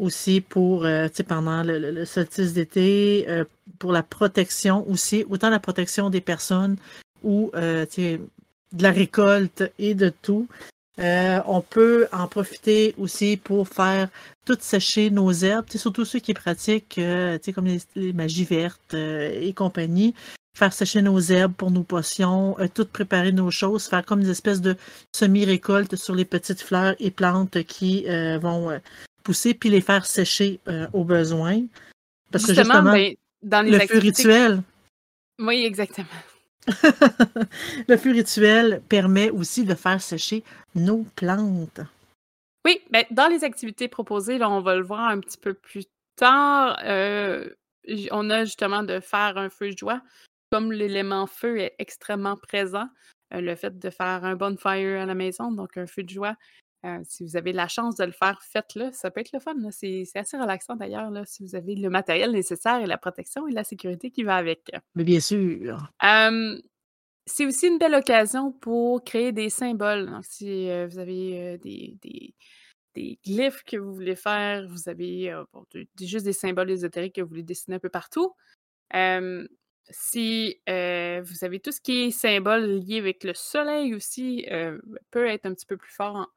aussi 0.00 0.40
pour, 0.40 0.84
euh, 0.84 1.08
tu 1.08 1.16
sais, 1.16 1.22
pendant 1.24 1.62
le, 1.62 1.78
le- 1.78 1.90
le 1.92 2.04
solstice 2.04 2.52
d'été, 2.54 3.26
euh, 3.28 3.44
pour 3.78 3.92
la 3.92 4.02
protection 4.02 4.88
aussi, 4.90 5.24
autant 5.28 5.50
la 5.50 5.60
protection 5.60 6.10
des 6.10 6.20
personnes 6.20 6.76
ou, 7.22 7.50
euh, 7.54 7.86
tu 7.86 8.02
sais, 8.02 8.20
de 8.72 8.82
la 8.82 8.90
récolte 8.90 9.64
et 9.78 9.94
de 9.94 10.10
tout. 10.22 10.48
Euh, 10.98 11.40
on 11.46 11.60
peut 11.60 12.08
en 12.12 12.26
profiter 12.28 12.94
aussi 12.98 13.36
pour 13.36 13.68
faire 13.68 14.08
tout 14.44 14.58
sécher 14.60 15.10
nos 15.10 15.32
herbes, 15.32 15.66
surtout 15.74 16.04
ceux 16.04 16.18
qui 16.18 16.34
pratiquent, 16.34 16.98
euh, 16.98 17.38
tu 17.38 17.44
sais, 17.46 17.52
comme 17.52 17.66
les, 17.66 18.12
magies 18.12 18.44
vertes 18.44 18.94
et 18.94 19.52
compagnie 19.54 20.14
faire 20.52 20.72
sécher 20.72 21.00
nos 21.00 21.20
herbes 21.20 21.54
pour 21.54 21.70
nos 21.70 21.84
potions, 21.84 22.56
tout 22.74 22.84
préparer 22.84 23.32
nos 23.32 23.50
choses, 23.50 23.86
faire 23.86 24.04
comme 24.04 24.22
des 24.22 24.30
espèces 24.30 24.60
de 24.60 24.76
semi-récoltes 25.14 25.96
sur 25.96 26.14
les 26.14 26.24
petites 26.24 26.60
fleurs 26.60 26.96
et 26.98 27.10
plantes 27.10 27.62
qui 27.62 28.04
vont 28.42 28.78
pousser, 29.22 29.54
puis 29.54 29.68
les 29.68 29.80
faire 29.80 30.06
sécher 30.06 30.60
euh, 30.68 30.86
au 30.92 31.04
besoin. 31.04 31.62
Parce 32.30 32.46
que 32.46 32.54
Justement, 32.54 32.74
justement, 32.74 32.92
ben, 32.92 33.14
dans 33.42 33.62
les 33.62 33.72
le 33.72 33.86
feu 33.86 33.98
rituel, 33.98 34.62
Oui, 35.38 35.64
exactement. 35.64 36.06
le 37.88 37.96
feu 37.96 38.12
rituel 38.12 38.82
permet 38.88 39.30
aussi 39.30 39.64
de 39.64 39.74
faire 39.74 40.00
sécher 40.00 40.44
nos 40.74 41.04
plantes. 41.16 41.80
Oui, 42.64 42.80
ben, 42.90 43.04
dans 43.10 43.28
les 43.28 43.44
activités 43.44 43.88
proposées, 43.88 44.38
là, 44.38 44.50
on 44.50 44.60
va 44.60 44.76
le 44.76 44.82
voir 44.82 45.08
un 45.08 45.20
petit 45.20 45.38
peu 45.38 45.54
plus 45.54 45.84
tard. 46.16 46.78
euh, 46.84 47.48
on 48.10 48.28
a 48.28 48.44
justement 48.44 48.82
de 48.82 49.00
faire 49.00 49.38
un 49.38 49.48
feu 49.48 49.70
de 49.72 49.78
joie. 49.78 50.02
Comme 50.52 50.72
l'élément 50.72 51.26
feu 51.26 51.58
est 51.58 51.74
extrêmement 51.78 52.36
présent, 52.36 52.88
le 53.30 53.54
fait 53.54 53.78
de 53.78 53.90
faire 53.90 54.24
un 54.24 54.34
bonfire 54.34 55.00
à 55.00 55.06
la 55.06 55.14
maison, 55.14 55.52
donc 55.52 55.76
un 55.76 55.86
feu 55.86 56.02
de 56.02 56.10
joie, 56.10 56.36
si 57.04 57.24
vous 57.24 57.36
avez 57.36 57.52
la 57.52 57.68
chance 57.68 57.96
de 57.96 58.04
le 58.04 58.12
faire, 58.12 58.40
faites-le. 58.42 58.90
Ça 58.92 59.10
peut 59.10 59.20
être 59.20 59.32
le 59.32 59.40
fun. 59.40 59.54
C'est 59.70 60.04
assez 60.14 60.36
relaxant 60.36 60.76
d'ailleurs, 60.76 61.10
si 61.26 61.42
vous 61.42 61.54
avez 61.54 61.74
le 61.74 61.90
matériel 61.90 62.32
nécessaire 62.32 62.80
et 62.80 62.86
la 62.86 62.98
protection 62.98 63.46
et 63.46 63.52
la 63.52 63.64
sécurité 63.64 64.10
qui 64.10 64.22
va 64.22 64.36
avec. 64.36 64.70
Mais 64.94 65.04
bien 65.04 65.20
sûr. 65.20 65.92
c'est 67.26 67.46
aussi 67.46 67.68
une 67.68 67.78
belle 67.78 67.94
occasion 67.94 68.52
pour 68.52 69.04
créer 69.04 69.32
des 69.32 69.50
symboles. 69.50 70.06
Donc, 70.10 70.24
si 70.24 70.68
vous 70.86 70.98
avez 70.98 71.58
des, 71.58 71.96
des, 72.94 73.18
glyphes 73.24 73.62
que 73.64 73.76
vous 73.76 73.94
voulez 73.94 74.16
faire, 74.16 74.66
vous 74.68 74.88
avez 74.88 75.32
juste 76.00 76.24
des 76.24 76.32
symboles 76.32 76.70
ésotériques 76.70 77.16
que 77.16 77.20
vous 77.20 77.28
voulez 77.28 77.42
dessiner 77.42 77.76
un 77.76 77.80
peu 77.80 77.90
partout. 77.90 78.34
Si 79.88 80.60
vous 80.66 81.44
avez 81.44 81.60
tout 81.60 81.72
ce 81.72 81.80
qui 81.80 82.04
est 82.04 82.10
symbole 82.10 82.64
lié 82.64 82.98
avec 82.98 83.24
le 83.24 83.34
soleil 83.34 83.94
aussi, 83.94 84.46
peut 85.10 85.26
être 85.26 85.46
un 85.46 85.54
petit 85.54 85.66
peu 85.66 85.76
plus 85.76 85.92
fort 85.92 86.32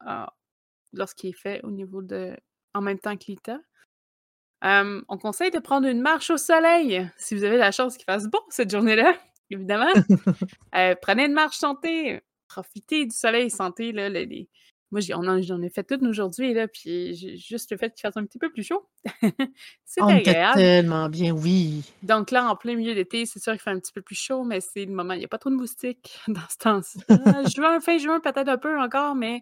lorsqu'il 0.92 1.30
est 1.30 1.38
fait 1.38 1.60
au 1.62 1.70
niveau 1.70 2.02
de. 2.02 2.36
en 2.74 2.80
même 2.80 2.98
temps 2.98 3.16
que 3.16 3.24
l'ITA. 3.28 3.60
on 4.62 5.18
conseille 5.18 5.50
de 5.50 5.58
prendre 5.58 5.86
une 5.86 6.00
marche 6.00 6.30
au 6.30 6.36
soleil 6.36 7.08
si 7.16 7.34
vous 7.34 7.44
avez 7.44 7.56
la 7.56 7.72
chance 7.72 7.96
qu'il 7.96 8.04
fasse 8.04 8.26
bon 8.26 8.40
cette 8.48 8.70
journée-là, 8.70 9.14
évidemment. 9.50 9.92
prenez 11.02 11.26
une 11.26 11.34
marche, 11.34 11.58
sentez, 11.58 12.22
profitez 12.48 13.06
du 13.06 13.14
soleil, 13.14 13.50
sentez 13.50 13.92
là, 13.92 14.08
les, 14.08 14.48
moi, 14.94 15.40
j'en 15.40 15.60
ai 15.60 15.70
fait 15.70 15.82
toutes 15.82 16.04
aujourd'hui, 16.04 16.54
là, 16.54 16.68
puis 16.68 17.16
juste 17.36 17.72
le 17.72 17.76
fait 17.76 17.92
qu'il 17.92 18.02
fasse 18.02 18.16
un 18.16 18.24
petit 18.24 18.38
peu 18.38 18.48
plus 18.52 18.62
chaud. 18.62 18.88
c'est 19.84 20.00
agréable. 20.00 20.54
tellement 20.54 21.08
bien, 21.08 21.32
oui. 21.32 21.82
Donc 22.04 22.30
là, 22.30 22.48
en 22.48 22.54
plein 22.54 22.76
milieu 22.76 22.94
d'été, 22.94 23.26
c'est 23.26 23.40
sûr 23.40 23.52
qu'il 23.54 23.60
fait 23.60 23.70
un 23.70 23.80
petit 23.80 23.92
peu 23.92 24.02
plus 24.02 24.14
chaud, 24.14 24.44
mais 24.44 24.60
c'est 24.60 24.84
le 24.84 24.92
moment. 24.92 25.14
Il 25.14 25.18
n'y 25.18 25.24
a 25.24 25.28
pas 25.28 25.38
trop 25.38 25.50
de 25.50 25.56
moustiques 25.56 26.16
dans 26.28 26.48
ce 26.48 26.58
temps-ci. 26.58 27.00
juin, 27.56 27.80
fin 27.80 27.98
juin, 27.98 28.20
peut-être 28.20 28.48
un 28.48 28.56
peu 28.56 28.78
encore, 28.78 29.16
mais 29.16 29.40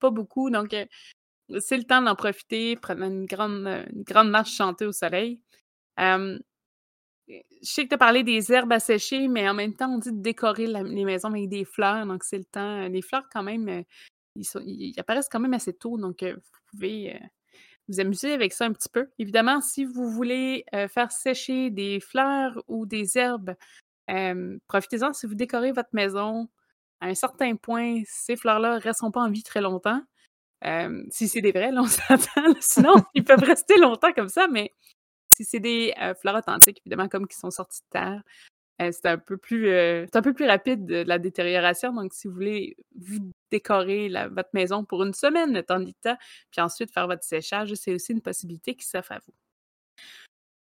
pas 0.00 0.08
beaucoup. 0.08 0.48
Donc, 0.48 0.72
euh, 0.72 0.86
c'est 1.60 1.76
le 1.76 1.84
temps 1.84 2.00
d'en 2.00 2.14
profiter, 2.14 2.74
prendre 2.76 3.02
une 3.02 3.26
grande, 3.26 3.66
une 3.92 4.04
grande 4.04 4.30
marche 4.30 4.54
chantée 4.54 4.86
au 4.86 4.92
soleil. 4.92 5.38
je 5.98 6.38
sais 7.60 7.84
que 7.84 7.88
tu 7.88 7.94
as 7.94 7.98
parlé 7.98 8.22
des 8.22 8.50
herbes 8.50 8.72
à 8.72 8.80
sécher, 8.80 9.28
mais 9.28 9.46
en 9.50 9.54
même 9.54 9.74
temps, 9.74 9.90
on 9.90 9.98
dit 9.98 10.12
de 10.12 10.22
décorer 10.22 10.66
les 10.66 11.04
maisons 11.04 11.28
avec 11.28 11.50
des 11.50 11.66
fleurs. 11.66 12.06
Donc, 12.06 12.24
c'est 12.24 12.38
le 12.38 12.44
temps. 12.44 12.88
Les 12.88 13.02
fleurs, 13.02 13.28
quand 13.30 13.42
même, 13.42 13.84
euh, 14.36 14.60
ils, 14.64 14.98
apparaissent 14.98 15.28
quand 15.28 15.40
même 15.40 15.54
assez 15.54 15.72
tôt, 15.72 15.98
donc 15.98 16.22
vous 16.22 16.60
pouvez 16.70 17.20
vous 17.88 18.00
amuser 18.00 18.32
avec 18.32 18.52
ça 18.52 18.64
un 18.64 18.72
petit 18.72 18.88
peu. 18.88 19.10
Évidemment, 19.18 19.60
si 19.60 19.84
vous 19.84 20.08
voulez 20.08 20.64
faire 20.88 21.12
sécher 21.12 21.70
des 21.70 22.00
fleurs 22.00 22.62
ou 22.66 22.86
des 22.86 23.18
herbes, 23.18 23.54
profitez-en 24.66 25.12
si 25.12 25.26
vous 25.26 25.34
décorez 25.34 25.72
votre 25.72 25.90
maison. 25.92 26.48
À 27.00 27.08
un 27.08 27.14
certain 27.14 27.56
point, 27.56 28.02
ces 28.06 28.36
fleurs-là 28.36 28.76
ne 28.76 28.80
resteront 28.80 29.10
pas 29.10 29.20
en 29.20 29.30
vie 29.30 29.42
très 29.42 29.60
longtemps. 29.60 30.00
si 31.10 31.28
c'est 31.28 31.42
des 31.42 31.52
vrais, 31.52 31.72
là, 31.72 31.82
on 31.82 31.86
s'attend. 31.86 32.54
Sinon, 32.60 32.94
ils 33.14 33.24
peuvent 33.24 33.44
rester 33.44 33.76
longtemps 33.76 34.12
comme 34.12 34.30
ça, 34.30 34.48
mais 34.48 34.72
si 35.28 35.44
c'est 35.44 35.60
des 35.60 35.92
fleurs 36.20 36.36
authentiques, 36.36 36.80
évidemment, 36.86 37.08
comme 37.08 37.26
qui 37.26 37.36
sont 37.36 37.50
sorties 37.50 37.82
de 37.82 37.98
terre, 37.98 38.22
c'est 38.78 39.06
un 39.06 39.18
peu 39.18 39.36
plus 39.36 39.70
un 39.70 40.22
peu 40.22 40.32
plus 40.32 40.46
rapide 40.46 40.86
de 40.86 40.96
la 40.96 41.18
détérioration. 41.18 41.92
Donc, 41.92 42.12
si 42.12 42.26
vous 42.26 42.34
voulez 42.34 42.76
vous 42.96 43.30
décorer 43.50 44.08
votre 44.30 44.50
maison 44.52 44.84
pour 44.84 45.02
une 45.04 45.14
semaine, 45.14 45.52
le 45.52 45.62
temps 45.62 45.82
puis 46.50 46.60
ensuite 46.60 46.92
faire 46.92 47.06
votre 47.06 47.24
séchage, 47.24 47.72
c'est 47.74 47.94
aussi 47.94 48.12
une 48.12 48.20
possibilité 48.20 48.74
qui 48.74 48.86
s'offre 48.86 49.12
à 49.12 49.18
vous. 49.18 49.34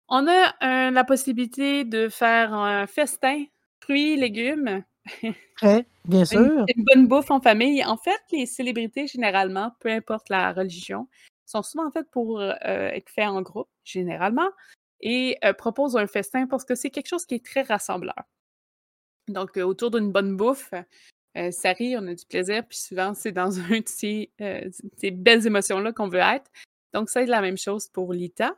On 0.08 0.26
a 0.26 0.90
la 0.90 1.04
possibilité 1.04 1.84
de 1.84 2.08
faire 2.08 2.54
un 2.54 2.86
festin, 2.86 3.44
fruits, 3.80 4.16
légumes. 4.16 4.82
Très, 5.56 5.86
bien 6.06 6.24
sûr. 6.24 6.64
Une, 6.74 6.84
bonne 6.84 7.06
bouffe 7.06 7.30
en 7.30 7.40
famille. 7.40 7.84
En 7.84 7.98
fait, 7.98 8.20
les 8.32 8.46
célébrités, 8.46 9.06
généralement, 9.06 9.72
peu 9.80 9.90
importe 9.90 10.30
la 10.30 10.52
religion, 10.52 11.08
sont 11.44 11.62
souvent 11.62 11.90
faites 11.90 12.10
pour 12.10 12.42
être 12.42 13.10
faits 13.10 13.28
en 13.28 13.42
groupe, 13.42 13.68
généralement 13.84 14.48
et 15.00 15.38
propose 15.56 15.96
un 15.96 16.06
festin 16.06 16.46
parce 16.46 16.64
que 16.64 16.74
c'est 16.74 16.90
quelque 16.90 17.08
chose 17.08 17.26
qui 17.26 17.34
est 17.34 17.44
très 17.44 17.62
rassembleur. 17.62 18.24
Donc, 19.28 19.56
autour 19.56 19.90
d'une 19.90 20.10
bonne 20.10 20.36
bouffe, 20.36 20.72
ça 21.50 21.72
rit, 21.72 21.96
on 21.96 22.06
a 22.06 22.14
du 22.14 22.24
plaisir, 22.26 22.66
puis 22.66 22.78
souvent, 22.78 23.14
c'est 23.14 23.32
dans 23.32 23.58
un 23.72 23.80
de 23.80 23.86
ces, 23.86 24.30
belles 25.12 25.46
émotions-là 25.46 25.92
qu'on 25.92 26.08
veut 26.08 26.20
être. 26.20 26.50
Donc, 26.92 27.10
ça, 27.10 27.20
c'est 27.20 27.26
la 27.26 27.40
même 27.40 27.58
chose 27.58 27.88
pour 27.88 28.12
l'ITA. 28.12 28.56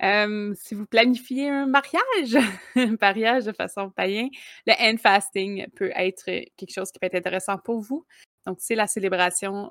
si 0.00 0.74
vous 0.74 0.86
planifiez 0.86 1.48
un 1.48 1.66
mariage, 1.66 2.36
un 2.74 2.96
mariage 3.00 3.44
de 3.44 3.52
façon 3.52 3.90
païen, 3.90 4.28
le 4.66 4.74
end 4.80 4.96
fasting 4.98 5.68
peut 5.70 5.92
être 5.94 6.24
quelque 6.24 6.74
chose 6.74 6.90
qui 6.90 6.98
peut 6.98 7.06
être 7.06 7.14
intéressant 7.14 7.58
pour 7.58 7.80
vous. 7.80 8.04
Donc, 8.44 8.58
c'est 8.60 8.74
la 8.74 8.88
célébration 8.88 9.70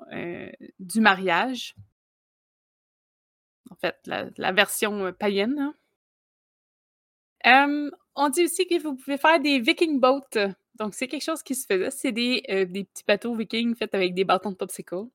du 0.80 1.00
mariage 1.00 1.74
en 3.70 3.74
fait, 3.76 3.96
la, 4.06 4.52
version 4.52 5.12
païenne. 5.12 5.72
on 7.44 8.28
dit 8.30 8.44
aussi 8.44 8.66
que 8.66 8.80
vous 8.80 8.96
pouvez 8.96 9.18
faire 9.18 9.40
des 9.40 9.60
viking 9.60 10.00
boats. 10.00 10.54
Donc, 10.76 10.94
c'est 10.94 11.08
quelque 11.08 11.24
chose 11.24 11.42
qui 11.42 11.54
se 11.54 11.66
faisait. 11.66 11.90
C'est 11.90 12.12
des, 12.12 12.42
des 12.48 12.84
petits 12.84 13.04
bateaux 13.06 13.34
vikings 13.34 13.74
faits 13.74 13.94
avec 13.94 14.14
des 14.14 14.24
bâtons 14.24 14.50
de 14.50 14.56
popsicle. 14.56 15.06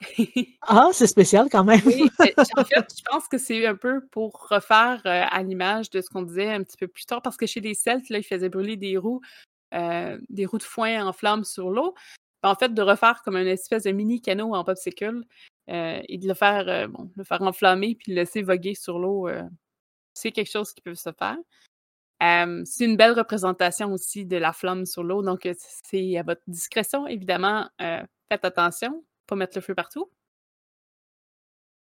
ah, 0.62 0.88
c'est 0.92 1.06
spécial 1.06 1.48
quand 1.50 1.64
même. 1.64 1.80
oui, 1.84 2.10
en 2.18 2.64
fait, 2.64 2.86
je 2.96 3.02
pense 3.04 3.28
que 3.28 3.38
c'est 3.38 3.66
un 3.66 3.74
peu 3.74 4.06
pour 4.06 4.48
refaire 4.48 5.02
à 5.04 5.42
l'image 5.42 5.90
de 5.90 6.00
ce 6.00 6.08
qu'on 6.08 6.22
disait 6.22 6.52
un 6.52 6.62
petit 6.62 6.76
peu 6.76 6.88
plus 6.88 7.04
tard, 7.04 7.22
parce 7.22 7.36
que 7.36 7.46
chez 7.46 7.60
les 7.60 7.74
Celtes, 7.74 8.08
là, 8.08 8.18
ils 8.18 8.24
faisaient 8.24 8.48
brûler 8.48 8.76
des 8.76 8.96
roues, 8.96 9.20
des 9.72 10.46
roues 10.46 10.58
de 10.58 10.62
foin 10.62 11.06
en 11.06 11.12
flammes 11.12 11.44
sur 11.44 11.70
l'eau. 11.70 11.94
En 12.42 12.54
fait, 12.54 12.72
de 12.72 12.82
refaire 12.82 13.22
comme 13.22 13.36
une 13.36 13.46
espèce 13.46 13.82
de 13.82 13.90
mini 13.90 14.22
canot 14.22 14.54
en 14.54 14.64
popsicle, 14.64 15.22
euh, 15.70 16.02
et 16.08 16.18
de 16.18 16.26
le 16.26 16.34
faire, 16.34 16.68
euh, 16.68 16.88
bon, 16.88 17.10
le 17.14 17.22
faire 17.22 17.42
enflammer 17.42 17.94
puis 17.94 18.12
le 18.12 18.16
laisser 18.16 18.42
voguer 18.42 18.74
sur 18.74 18.98
l'eau, 18.98 19.28
euh, 19.28 19.42
c'est 20.14 20.32
quelque 20.32 20.50
chose 20.50 20.72
qui 20.72 20.80
peut 20.80 20.94
se 20.94 21.10
faire. 21.12 21.36
c'est 22.66 22.84
une 22.84 22.96
belle 22.96 23.12
représentation 23.12 23.92
aussi 23.92 24.26
de 24.26 24.36
la 24.36 24.52
flamme 24.52 24.84
sur 24.84 25.04
l'eau, 25.04 25.22
donc 25.22 25.48
c'est 25.84 26.16
à 26.16 26.22
votre 26.22 26.42
discrétion, 26.48 27.06
évidemment. 27.06 27.68
faites 27.78 28.44
attention, 28.44 29.04
pas 29.26 29.36
mettre 29.36 29.56
le 29.56 29.62
feu 29.62 29.74
partout. 29.74 30.10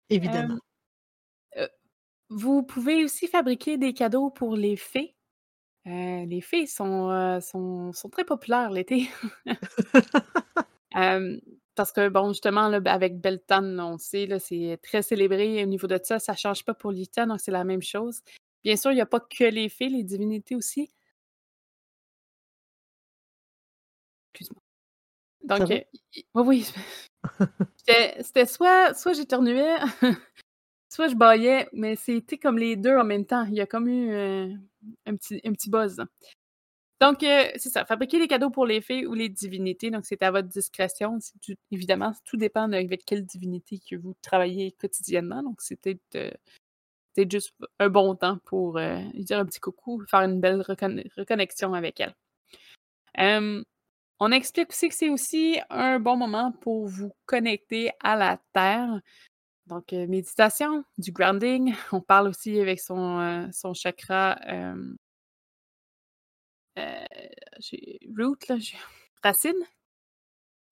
Évidemment. 0.09 0.59
vous 2.29 2.63
pouvez 2.63 3.03
aussi 3.03 3.27
fabriquer 3.27 3.77
des 3.77 3.93
cadeaux 3.93 4.29
pour 4.29 4.55
les 4.55 4.77
fées. 4.77 5.15
Les 5.85 6.41
fées 6.41 6.67
sont, 6.67 7.39
sont, 7.41 7.93
sont 7.93 8.09
très 8.09 8.25
populaires 8.25 8.71
l'été. 8.71 9.09
Parce 11.75 11.91
que, 11.91 12.07
bon, 12.07 12.29
justement, 12.29 12.69
là, 12.69 12.79
avec 12.85 13.19
Beltane, 13.19 13.79
on 13.81 13.97
sait, 13.97 14.27
c'est 14.39 14.79
très 14.81 15.01
célébré 15.01 15.61
au 15.63 15.67
niveau 15.67 15.87
de 15.87 15.99
ça. 16.01 16.19
Ça 16.19 16.31
ne 16.31 16.37
change 16.37 16.63
pas 16.63 16.73
pour 16.73 16.91
l'Ita, 16.91 17.25
donc 17.25 17.41
c'est 17.41 17.51
la 17.51 17.65
même 17.65 17.81
chose. 17.81 18.21
Bien 18.63 18.77
sûr, 18.77 18.91
il 18.91 18.95
n'y 18.95 19.01
a 19.01 19.05
pas 19.05 19.19
que 19.19 19.43
les 19.43 19.67
fées, 19.69 19.89
les 19.89 20.03
divinités 20.03 20.55
aussi. 20.55 20.89
Excuse-moi. 24.33 24.61
Donc, 25.43 25.71
euh, 25.71 25.79
oui, 26.33 26.35
oui. 26.35 26.73
C'était 28.19 28.45
soit, 28.45 28.93
soit 28.93 29.13
j'éternuais, 29.13 29.75
soit 30.95 31.09
je 31.09 31.15
baillais, 31.15 31.67
mais 31.73 31.95
c'était 31.95 32.37
comme 32.37 32.57
les 32.57 32.75
deux 32.75 32.95
en 32.97 33.03
même 33.03 33.25
temps. 33.25 33.45
Il 33.45 33.55
y 33.55 33.61
a 33.61 33.65
comme 33.65 33.87
eu 33.87 34.11
euh, 34.13 34.47
un, 35.05 35.15
petit, 35.15 35.41
un 35.43 35.51
petit 35.51 35.69
buzz. 35.69 36.01
Donc, 37.01 37.23
euh, 37.23 37.49
c'est 37.57 37.69
ça, 37.69 37.85
fabriquer 37.85 38.19
des 38.19 38.27
cadeaux 38.27 38.49
pour 38.49 38.65
les 38.65 38.79
fées 38.79 39.05
ou 39.05 39.13
les 39.13 39.27
divinités. 39.27 39.91
Donc, 39.91 40.05
c'est 40.05 40.23
à 40.23 40.31
votre 40.31 40.47
discrétion. 40.47 41.19
évidemment, 41.71 42.13
tout 42.23 42.37
dépend 42.37 42.71
avec 42.71 43.03
quelle 43.05 43.25
divinité 43.25 43.79
que 43.79 43.97
vous 43.97 44.15
travaillez 44.21 44.71
quotidiennement. 44.71 45.43
Donc, 45.43 45.59
peut-être 45.81 46.15
euh, 46.15 47.25
juste 47.29 47.53
un 47.79 47.89
bon 47.89 48.15
temps 48.15 48.37
pour 48.45 48.77
euh, 48.77 48.99
lui 49.13 49.25
dire 49.25 49.39
un 49.39 49.45
petit 49.45 49.59
coucou, 49.59 50.01
faire 50.09 50.21
une 50.21 50.39
belle 50.39 50.61
reconnexion 50.61 51.73
avec 51.73 51.99
elle. 51.99 52.15
on 54.19 54.31
explique 54.31 54.69
aussi 54.69 54.87
que 54.87 54.95
c'est 54.95 55.09
aussi 55.09 55.59
un 55.69 55.99
bon 55.99 56.15
moment 56.15 56.53
pour 56.53 56.87
vous 56.87 57.11
connecter 57.25 57.91
à 57.99 58.15
la 58.15 58.39
Terre. 58.53 59.01
Donc, 59.67 59.91
méditation, 59.91 60.83
du 60.97 61.11
grounding. 61.11 61.73
On 61.91 62.01
parle 62.01 62.27
aussi 62.27 62.59
avec 62.59 62.79
son, 62.79 63.49
son 63.51 63.73
chakra 63.73 64.37
euh, 64.47 64.95
root, 68.17 68.37
racine. 69.23 69.53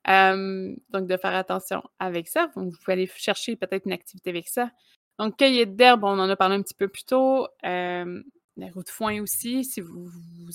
donc, 0.06 1.08
de 1.08 1.18
faire 1.18 1.36
attention 1.36 1.84
avec 2.00 2.28
ça. 2.28 2.52
vous 2.56 2.72
pouvez 2.72 2.94
aller 2.94 3.08
chercher 3.16 3.56
peut-être 3.56 3.86
une 3.86 3.94
activité 3.94 4.30
avec 4.30 4.48
ça. 4.48 4.72
Donc, 5.20 5.38
cueillette 5.38 5.76
d'herbe, 5.76 6.04
on 6.04 6.20
en 6.20 6.30
a 6.30 6.36
parlé 6.36 6.56
un 6.56 6.62
petit 6.62 6.74
peu 6.74 6.88
plus 6.88 7.06
tôt. 7.06 7.48
Euh, 7.66 8.24
la 8.58 8.68
route 8.68 8.86
de 8.86 8.92
foin 8.92 9.22
aussi, 9.22 9.64
si 9.64 9.82
vous, 9.82 10.10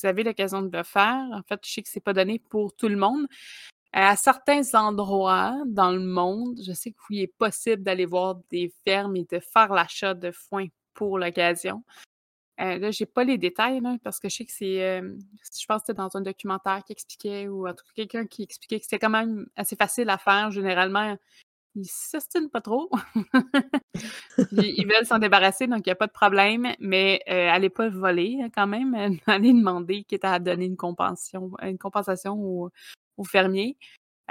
avez 0.04 0.23
l'occasion 0.23 0.62
de 0.62 0.76
le 0.76 0.83
faire. 0.83 1.26
En 1.33 1.42
fait, 1.42 1.61
je 1.64 1.73
sais 1.73 1.83
que 1.83 1.88
c'est 1.88 2.00
pas 2.00 2.12
donné 2.12 2.38
pour 2.38 2.75
tout 2.75 2.88
le 2.88 2.97
monde. 2.97 3.26
À 3.92 4.16
certains 4.16 4.62
endroits 4.75 5.57
dans 5.66 5.90
le 5.90 6.00
monde, 6.00 6.59
je 6.64 6.73
sais 6.73 6.92
qu'il 6.92 7.21
est 7.21 7.35
possible 7.38 7.83
d'aller 7.83 8.04
voir 8.04 8.37
des 8.50 8.73
fermes 8.85 9.16
et 9.16 9.26
de 9.30 9.40
faire 9.40 9.73
l'achat 9.73 10.14
de 10.14 10.30
foin 10.30 10.66
pour 10.92 11.18
l'occasion. 11.18 11.83
Euh, 12.61 12.76
là, 12.78 12.90
j'ai 12.90 13.07
pas 13.07 13.25
les 13.25 13.38
détails, 13.38 13.80
parce 14.02 14.18
que 14.18 14.28
je 14.28 14.37
sais 14.37 14.45
que 14.45 14.52
c'est, 14.52 14.83
euh, 14.83 15.16
je 15.59 15.66
pense 15.66 15.83
que 15.83 15.87
c'était 15.87 15.95
dans 15.95 16.16
un 16.16 16.21
documentaire 16.21 16.83
qui 16.85 16.92
expliquait 16.92 17.47
ou 17.47 17.68
en 17.68 17.73
tout 17.73 17.85
cas 17.85 17.92
quelqu'un 17.95 18.26
qui 18.26 18.42
expliquait 18.42 18.80
que 18.80 18.85
c'était 18.85 18.99
quand 18.99 19.11
même 19.11 19.47
assez 19.57 19.76
facile 19.76 20.11
à 20.11 20.18
faire. 20.18 20.50
Généralement, 20.50 21.16
ils 21.76 21.87
s'estinent 21.87 22.49
pas 22.49 22.61
trop. 22.61 22.90
ils, 24.52 24.87
veulent 24.87 25.07
s'en 25.07 25.21
débarrasser, 25.21 25.68
donc 25.68 25.87
il 25.87 25.88
n'y 25.88 25.92
a 25.92 25.97
pas 25.97 26.09
de 26.09 26.12
problème. 26.12 26.75
Mais 26.80 27.23
euh, 27.28 27.49
allez 27.49 27.71
pas 27.71 27.88
voler 27.88 28.38
hein, 28.42 28.49
quand 28.52 28.66
même. 28.66 28.95
Allez 29.26 29.52
demander 29.52 30.02
quitte 30.04 30.25
à 30.25 30.38
donner 30.40 30.66
une 30.66 30.76
compensation, 30.76 31.52
une 31.62 31.78
compensation 31.78 32.35
au, 32.35 32.71
au 33.19 33.25
fermier 33.25 33.77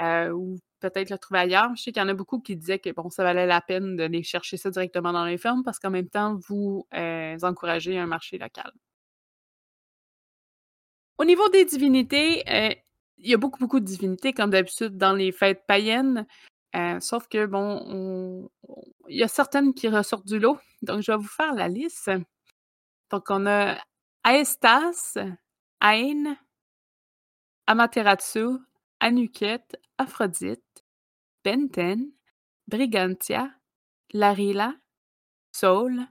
euh, 0.00 0.30
ou 0.30 0.58
peut-être 0.80 1.10
le 1.10 1.18
trouver 1.18 1.40
ailleurs. 1.40 1.74
Je 1.76 1.82
sais 1.82 1.92
qu'il 1.92 2.02
y 2.02 2.04
en 2.04 2.08
a 2.08 2.14
beaucoup 2.14 2.40
qui 2.40 2.56
disaient 2.56 2.78
que 2.80 2.90
bon, 2.90 3.10
ça 3.10 3.24
valait 3.24 3.46
la 3.46 3.60
peine 3.60 3.96
d'aller 3.96 4.22
chercher 4.24 4.56
ça 4.56 4.70
directement 4.70 5.12
dans 5.12 5.24
les 5.24 5.38
fermes 5.38 5.62
parce 5.64 5.78
qu'en 5.78 5.90
même 5.90 6.08
temps, 6.08 6.36
vous 6.48 6.86
euh, 6.94 7.36
encouragez 7.42 7.98
un 7.98 8.06
marché 8.06 8.38
local. 8.38 8.72
Au 11.18 11.24
niveau 11.24 11.48
des 11.48 11.64
divinités, 11.64 12.44
euh, 12.48 12.74
il 13.18 13.28
y 13.30 13.34
a 13.34 13.36
beaucoup, 13.36 13.58
beaucoup 13.58 13.80
de 13.80 13.84
divinités, 13.84 14.32
comme 14.32 14.50
d'habitude, 14.50 14.96
dans 14.96 15.12
les 15.12 15.32
fêtes 15.32 15.64
païennes. 15.66 16.26
Sauf 17.00 17.26
que, 17.28 17.46
bon, 17.46 17.82
on- 17.86 18.50
on- 18.68 18.82
il 19.08 19.16
y 19.16 19.24
a 19.24 19.28
certaines 19.28 19.74
qui 19.74 19.88
ressortent 19.88 20.26
du 20.28 20.38
lot. 20.38 20.58
Donc, 20.82 21.00
je 21.02 21.10
vais 21.10 21.18
vous 21.18 21.26
faire 21.26 21.54
la 21.54 21.66
liste. 21.66 22.08
Donc, 23.10 23.24
on 23.30 23.46
a 23.46 23.76
Aestas, 24.24 25.16
Ain, 25.80 26.36
Amaterasu, 27.66 28.58
Anuket, 29.00 29.76
Aphrodite, 29.96 30.84
Benten, 31.44 32.12
Brigantia, 32.66 33.54
Larila, 34.12 34.74
Sol, 35.52 36.06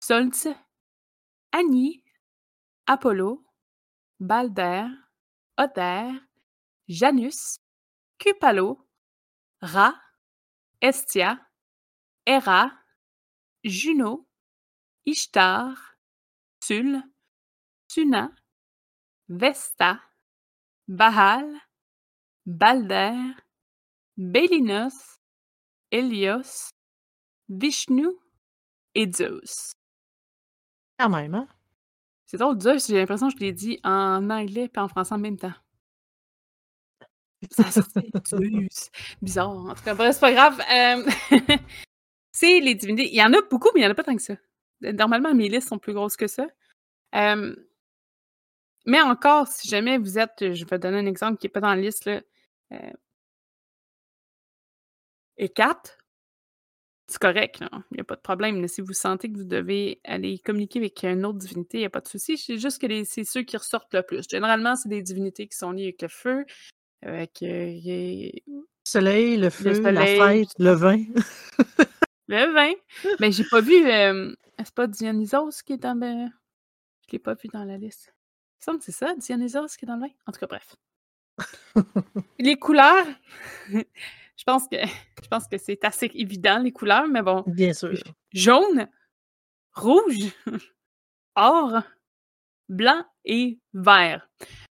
Soltz, 0.00 0.48
Ani, 1.52 2.02
Apollo, 2.86 3.44
Balder, 4.18 4.90
Oder, 5.56 6.20
Janus, 6.88 7.60
Cupalo, 8.18 8.86
Ra, 9.60 9.94
Estia, 10.80 11.46
Hera, 12.26 12.84
Juno, 13.64 14.26
Ishtar, 15.04 15.76
Sul, 16.62 17.02
Suna, 17.88 18.34
Vesta, 19.28 20.00
Baal, 20.86 21.60
Balder, 22.48 23.12
Bélinos, 24.16 25.18
Hélios, 25.90 26.70
Vishnu 27.50 28.08
et 28.94 29.12
Zeus. 29.12 29.72
Quand 30.98 31.10
même, 31.10 31.34
hein? 31.34 31.46
C'est 32.24 32.38
drôle, 32.38 32.58
Zeus, 32.58 32.86
j'ai 32.86 32.96
l'impression 32.96 33.28
que 33.28 33.34
je 33.36 33.40
l'ai 33.40 33.52
dit 33.52 33.78
en 33.84 34.30
anglais 34.30 34.70
et 34.74 34.78
en 34.78 34.88
français 34.88 35.14
en 35.14 35.18
même 35.18 35.36
temps. 35.36 35.52
Ça 37.50 37.64
Zeus. 37.70 38.90
Bizarre. 39.22 39.50
En 39.50 39.74
tout 39.74 39.84
cas, 39.84 39.94
bref, 39.94 40.14
c'est 40.14 40.20
pas 40.20 40.32
grave. 40.32 40.58
Euh, 40.72 41.36
c'est 42.32 42.60
les 42.60 42.74
divinités. 42.74 43.10
Il 43.10 43.14
y 43.14 43.22
en 43.22 43.34
a 43.34 43.42
beaucoup, 43.42 43.68
mais 43.74 43.82
il 43.82 43.84
y 43.84 43.86
en 43.86 43.90
a 43.90 43.94
pas 43.94 44.04
tant 44.04 44.16
que 44.16 44.22
ça. 44.22 44.36
Normalement, 44.80 45.34
mes 45.34 45.50
listes 45.50 45.68
sont 45.68 45.78
plus 45.78 45.92
grosses 45.92 46.16
que 46.16 46.26
ça. 46.26 46.46
Euh, 47.14 47.54
mais 48.86 49.02
encore, 49.02 49.48
si 49.48 49.68
jamais 49.68 49.98
vous 49.98 50.18
êtes, 50.18 50.54
je 50.54 50.64
vais 50.64 50.78
donner 50.78 50.96
un 51.00 51.06
exemple 51.06 51.36
qui 51.36 51.44
n'est 51.44 51.50
pas 51.50 51.60
dans 51.60 51.74
la 51.74 51.76
liste, 51.76 52.06
là. 52.06 52.22
Euh, 52.72 52.90
et 55.36 55.48
4, 55.48 55.96
c'est 57.06 57.18
correct, 57.20 57.60
il 57.60 57.68
n'y 57.94 58.00
a 58.00 58.04
pas 58.04 58.16
de 58.16 58.20
problème. 58.20 58.60
là. 58.60 58.68
Si 58.68 58.80
vous 58.82 58.92
sentez 58.92 59.30
que 59.32 59.36
vous 59.38 59.44
devez 59.44 60.00
aller 60.04 60.38
communiquer 60.40 60.78
avec 60.80 61.02
une 61.04 61.24
autre 61.24 61.38
divinité, 61.38 61.78
il 61.78 61.80
n'y 61.80 61.86
a 61.86 61.90
pas 61.90 62.00
de 62.02 62.08
souci. 62.08 62.36
C'est 62.36 62.58
juste 62.58 62.80
que 62.80 63.04
c'est 63.04 63.24
ceux 63.24 63.42
qui 63.42 63.56
ressortent 63.56 63.94
le 63.94 64.02
plus. 64.02 64.24
Généralement, 64.28 64.76
c'est 64.76 64.88
des 64.90 65.00
divinités 65.02 65.46
qui 65.48 65.56
sont 65.56 65.70
liées 65.72 65.84
avec 65.84 66.02
le 66.02 66.08
feu, 66.08 66.44
avec 67.02 67.42
euh, 67.42 67.66
y- 67.66 68.42
Soleil, 68.84 69.36
le 69.36 69.48
feu, 69.50 69.64
la 69.90 70.06
soleil, 70.06 70.44
fête, 70.46 70.54
le 70.58 70.72
vin. 70.72 71.04
le 72.28 72.52
vin. 72.52 72.72
Mais 73.20 73.32
j'ai 73.32 73.44
pas 73.44 73.60
vu. 73.60 73.86
euh, 73.86 74.34
c'est 74.58 74.74
pas 74.74 74.86
Dionysos 74.86 75.62
qui 75.64 75.74
est 75.74 75.78
dans 75.78 75.98
le. 75.98 76.28
Je 77.06 77.12
l'ai 77.12 77.18
pas 77.18 77.34
vu 77.34 77.48
dans 77.52 77.64
la 77.64 77.78
liste. 77.78 78.12
Il 78.12 78.58
me 78.60 78.64
semble 78.64 78.78
que 78.80 78.84
c'est 78.86 78.92
ça, 78.92 79.14
Dionysos 79.14 79.76
qui 79.78 79.84
est 79.84 79.88
dans 79.88 79.96
le 79.96 80.02
vin. 80.08 80.12
En 80.26 80.32
tout 80.32 80.40
cas, 80.40 80.46
bref. 80.46 80.74
Les 82.38 82.56
couleurs. 82.56 83.06
je 83.72 84.44
pense 84.46 84.68
que 84.68 84.76
je 85.22 85.28
pense 85.28 85.46
que 85.48 85.58
c'est 85.58 85.84
assez 85.84 86.10
évident, 86.14 86.58
les 86.58 86.72
couleurs, 86.72 87.08
mais 87.08 87.22
bon. 87.22 87.42
Bien 87.46 87.72
sûr. 87.72 87.92
jaune, 88.32 88.88
rouge, 89.74 90.32
or, 91.36 91.82
blanc 92.68 93.04
et 93.24 93.58
vert. 93.74 94.28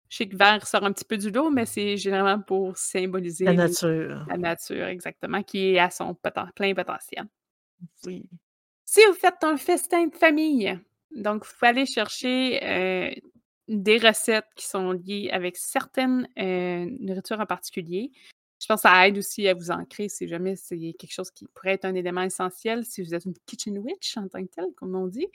Je 0.10 0.18
sais 0.18 0.30
que 0.30 0.38
vert 0.38 0.66
sort 0.66 0.86
un 0.86 0.94
petit 0.94 1.04
peu 1.04 1.18
du 1.18 1.30
lot, 1.32 1.50
mais 1.50 1.66
c'est 1.66 1.98
généralement 1.98 2.42
pour 2.42 2.78
symboliser 2.78 3.44
La 3.46 3.54
nature. 3.54 4.26
la 4.30 4.38
nature, 4.38 4.86
exactement, 4.86 5.44
qui 5.44 5.74
est 5.74 5.80
à 5.80 5.90
son 5.90 6.14
poten- 6.14 6.52
plein 6.54 6.74
potentiel. 6.74 7.26
Oui. 8.06 8.24
Si 8.86 9.02
vous 9.06 9.14
faites 9.14 9.44
un 9.44 9.58
festin 9.58 10.08
de 10.08 10.16
famille, 10.16 10.80
donc 11.12 11.46
vous 11.46 11.52
allez 11.62 11.86
chercher 11.86 12.64
euh, 12.64 13.12
des 13.68 13.98
recettes 13.98 14.48
qui 14.56 14.66
sont 14.66 14.92
liées 14.92 15.30
avec 15.32 15.58
certaines 15.58 16.28
euh, 16.40 16.86
nourritures 17.00 17.40
en 17.40 17.46
particulier. 17.46 18.12
Je 18.60 18.66
pense 18.66 18.82
que 18.82 18.90
ça 18.90 19.08
aide 19.08 19.18
aussi 19.18 19.48
à 19.48 19.54
vous 19.54 19.72
ancrer 19.72 20.10
si 20.10 20.28
jamais 20.28 20.56
c'est 20.56 20.94
quelque 20.98 21.14
chose 21.14 21.30
qui 21.30 21.46
pourrait 21.54 21.74
être 21.74 21.86
un 21.86 21.94
élément 21.94 22.24
essentiel 22.24 22.86
si 22.86 23.04
vous 23.04 23.14
êtes 23.14 23.26
une 23.26 23.36
kitchen 23.46 23.78
witch 23.78 24.18
en 24.18 24.28
tant 24.28 24.44
que 24.44 24.50
telle, 24.50 24.74
comme 24.76 24.96
on 24.96 25.08
dit, 25.08 25.28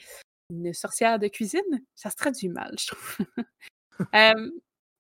une 0.51 0.73
sorcière 0.73 1.19
de 1.19 1.29
cuisine. 1.29 1.85
Ça 1.95 2.11
se 2.11 2.17
traduit 2.17 2.49
mal, 2.49 2.75
je 2.79 2.89
trouve. 2.89 3.17
Euh, 4.15 4.51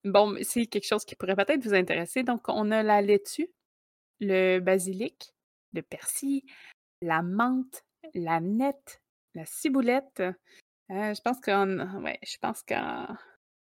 bon, 0.05 0.37
c'est 0.43 0.67
quelque 0.67 0.87
chose 0.87 1.05
qui 1.05 1.17
pourrait 1.17 1.35
peut-être 1.35 1.65
vous 1.65 1.75
intéresser. 1.75 2.23
Donc, 2.23 2.49
on 2.49 2.71
a 2.71 2.85
la 2.85 3.03
laitue, 3.03 3.51
le 4.21 4.61
basilic, 4.61 5.35
le 5.73 5.83
persil, 5.83 6.43
la 7.01 7.23
menthe, 7.23 7.85
la 8.15 8.39
nette, 8.39 9.03
la 9.35 9.45
ciboulette. 9.45 10.23
Euh, 10.93 11.15
je 11.15 11.23
pense 11.23 11.41
qu'en 11.41 12.03
ouais, 12.03 12.19
je 12.23 12.37
pense 12.39 12.63
qu'en 12.63 13.07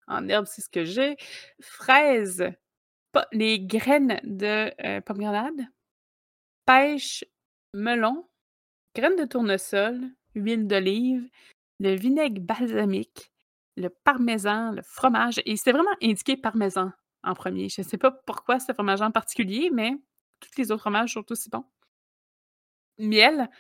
en 0.07 0.29
herbe, 0.29 0.47
c'est 0.47 0.63
ce 0.63 0.71
que 0.71 0.85
j'ai. 0.85 1.17
Fraises, 1.61 2.51
les 3.33 3.61
graines 3.61 4.21
de 4.25 4.73
euh, 4.85 5.01
pomme-grenade, 5.03 5.61
pêche, 6.65 7.25
melon, 7.75 8.27
graines 8.95 9.17
de 9.17 9.25
tournesol, 9.25 10.01
huile 10.35 10.67
d'olive, 10.67 11.29
le 11.79 11.95
vinaigre 11.95 12.41
balsamique, 12.41 13.31
le 13.77 13.91
parmesan, 13.91 14.73
le 14.73 14.83
fromage. 14.83 15.43
Et 15.45 15.57
c'est 15.57 15.73
vraiment 15.73 15.91
indiqué 16.03 16.39
parmesan 16.39 16.91
en 17.23 17.35
premier. 17.35 17.69
Je 17.69 17.83
ne 17.83 17.87
sais 17.87 17.99
pas 17.99 18.11
pourquoi 18.11 18.61
ce 18.61 18.73
fromage 18.73 19.03
en 19.03 19.11
particulier, 19.11 19.71
mais 19.71 19.93
tous 20.41 20.51
les 20.57 20.73
autres 20.73 20.81
fromages 20.81 21.13
sont 21.13 21.31
aussi 21.31 21.51
bons. 21.51 21.67
Miel, 22.99 23.51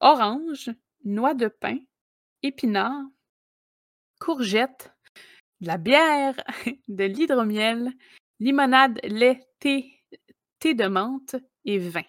orange, 0.00 0.70
noix 1.04 1.34
de 1.34 1.48
pin, 1.48 1.78
épinards, 2.42 3.04
courgettes, 4.20 4.92
de 5.60 5.66
la 5.68 5.78
bière, 5.78 6.34
de 6.88 7.04
l'hydromiel, 7.04 7.92
limonade, 8.40 8.98
lait, 9.04 9.46
thé, 9.58 10.02
thé 10.58 10.74
de 10.74 10.86
menthe 10.86 11.36
et 11.64 11.78
vin. 11.78 12.02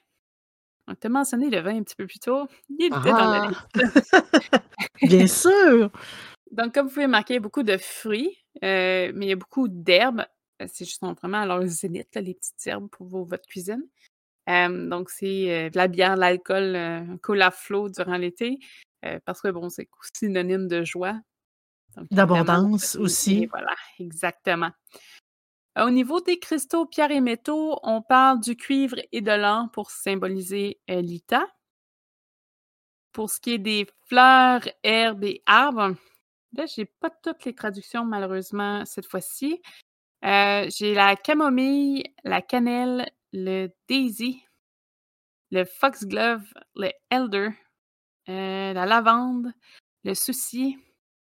On 0.88 0.96
t'a 0.96 1.10
mentionné 1.10 1.50
le 1.50 1.60
vin 1.60 1.78
un 1.78 1.84
petit 1.84 1.96
peu 1.96 2.08
plus 2.08 2.20
tôt. 2.20 2.48
Il 2.70 2.86
était 2.86 3.12
dans 3.14 3.30
la 3.30 3.40
Ah! 3.40 3.48
liste. 3.50 4.02
Bien 5.02 5.28
sûr! 5.28 5.92
Donc, 6.52 6.74
comme 6.74 6.88
vous 6.88 6.94
pouvez 6.94 7.06
remarquer, 7.06 7.34
il 7.34 7.38
y 7.38 7.40
a 7.40 7.42
beaucoup 7.42 7.64
de 7.64 7.76
fruits, 7.78 8.38
euh, 8.64 9.12
mais 9.14 9.26
il 9.26 9.30
y 9.30 9.34
a 9.34 9.36
beaucoup 9.38 9.68
d'herbes. 9.68 10.26
Euh, 10.62 10.66
C'est 10.70 10.86
juste 10.86 11.04
vraiment 11.04 11.42
à 11.42 11.46
leur 11.46 11.66
zénith, 11.68 12.08
là, 12.16 12.22
les 12.22 12.34
petites 12.36 12.66
herbes 12.68 12.90
pour 12.90 13.06
vos- 13.08 13.26
votre 13.26 13.46
cuisine. 13.48 13.84
Euh, 14.50 14.88
donc, 14.90 15.10
c'est 15.10 15.66
euh, 15.66 15.70
de 15.70 15.78
la 15.78 15.90
bière, 15.90 16.16
de 16.16 16.22
l'alcool 16.22 17.18
coule 17.22 17.42
à 17.42 17.52
flot 17.52 17.90
durant 17.90 18.16
l'été, 18.18 18.60
euh, 19.08 19.20
parce 19.26 19.42
que, 19.42 19.50
bon, 19.50 19.70
c'est 19.70 19.90
synonyme 20.14 20.68
de 20.68 20.84
joie. 20.84 21.20
D'abondance 22.12 22.96
et 22.96 23.00
aussi. 23.00 23.46
voilà, 23.48 23.76
exactement. 24.00 24.72
Euh, 25.78 25.86
Au 25.86 25.90
niveau 25.90 26.22
des 26.22 26.40
cristaux, 26.40 26.86
pierres 26.86 27.12
et 27.12 27.22
métaux, 27.22 27.80
on 27.84 28.02
parle 28.02 28.40
du 28.40 28.56
cuivre 28.56 28.98
et 29.12 29.22
de 29.22 29.32
l'or 29.32 29.70
pour 29.72 29.92
symboliser 29.92 30.80
euh, 30.90 31.02
l'Ita. 31.02 31.46
Pour 33.12 33.30
ce 33.30 33.40
qui 33.40 33.54
est 33.54 33.58
des 33.58 33.88
fleurs, 34.06 34.62
herbes 34.84 35.24
et 35.24 35.42
arbres, 35.46 35.96
là, 36.54 36.66
j'ai 36.66 36.86
pas 36.86 37.10
toutes 37.10 37.46
les 37.46 37.56
traductions 37.56 38.06
malheureusement 38.06 38.86
cette 38.86 39.08
fois-ci. 39.08 39.62
Euh, 40.24 40.68
j'ai 40.70 40.94
la 40.94 41.16
camomille, 41.16 42.04
la 42.24 42.42
cannelle, 42.42 43.08
le 43.34 43.70
daisy, 43.88 44.44
le 45.52 45.64
foxglove, 45.66 46.46
le 46.76 46.92
elder, 47.10 47.50
euh, 48.30 48.74
la 48.74 48.86
lavande, 48.86 49.52
le 50.04 50.14
souci, 50.14 50.78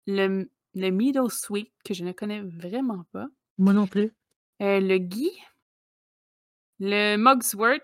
le, 0.08 0.50
le 0.76 0.90
meadow 0.90 1.30
sweet 1.30 1.72
que 1.86 1.94
je 1.94 2.04
ne 2.04 2.12
connais 2.12 2.42
vraiment 2.42 3.04
pas, 3.12 3.28
Moi 3.58 3.74
non 3.74 3.88
plus. 3.88 4.12
euh, 4.62 4.80
le 4.80 4.98
gui, 4.98 5.32
le 6.80 7.16
mugswort, 7.18 7.80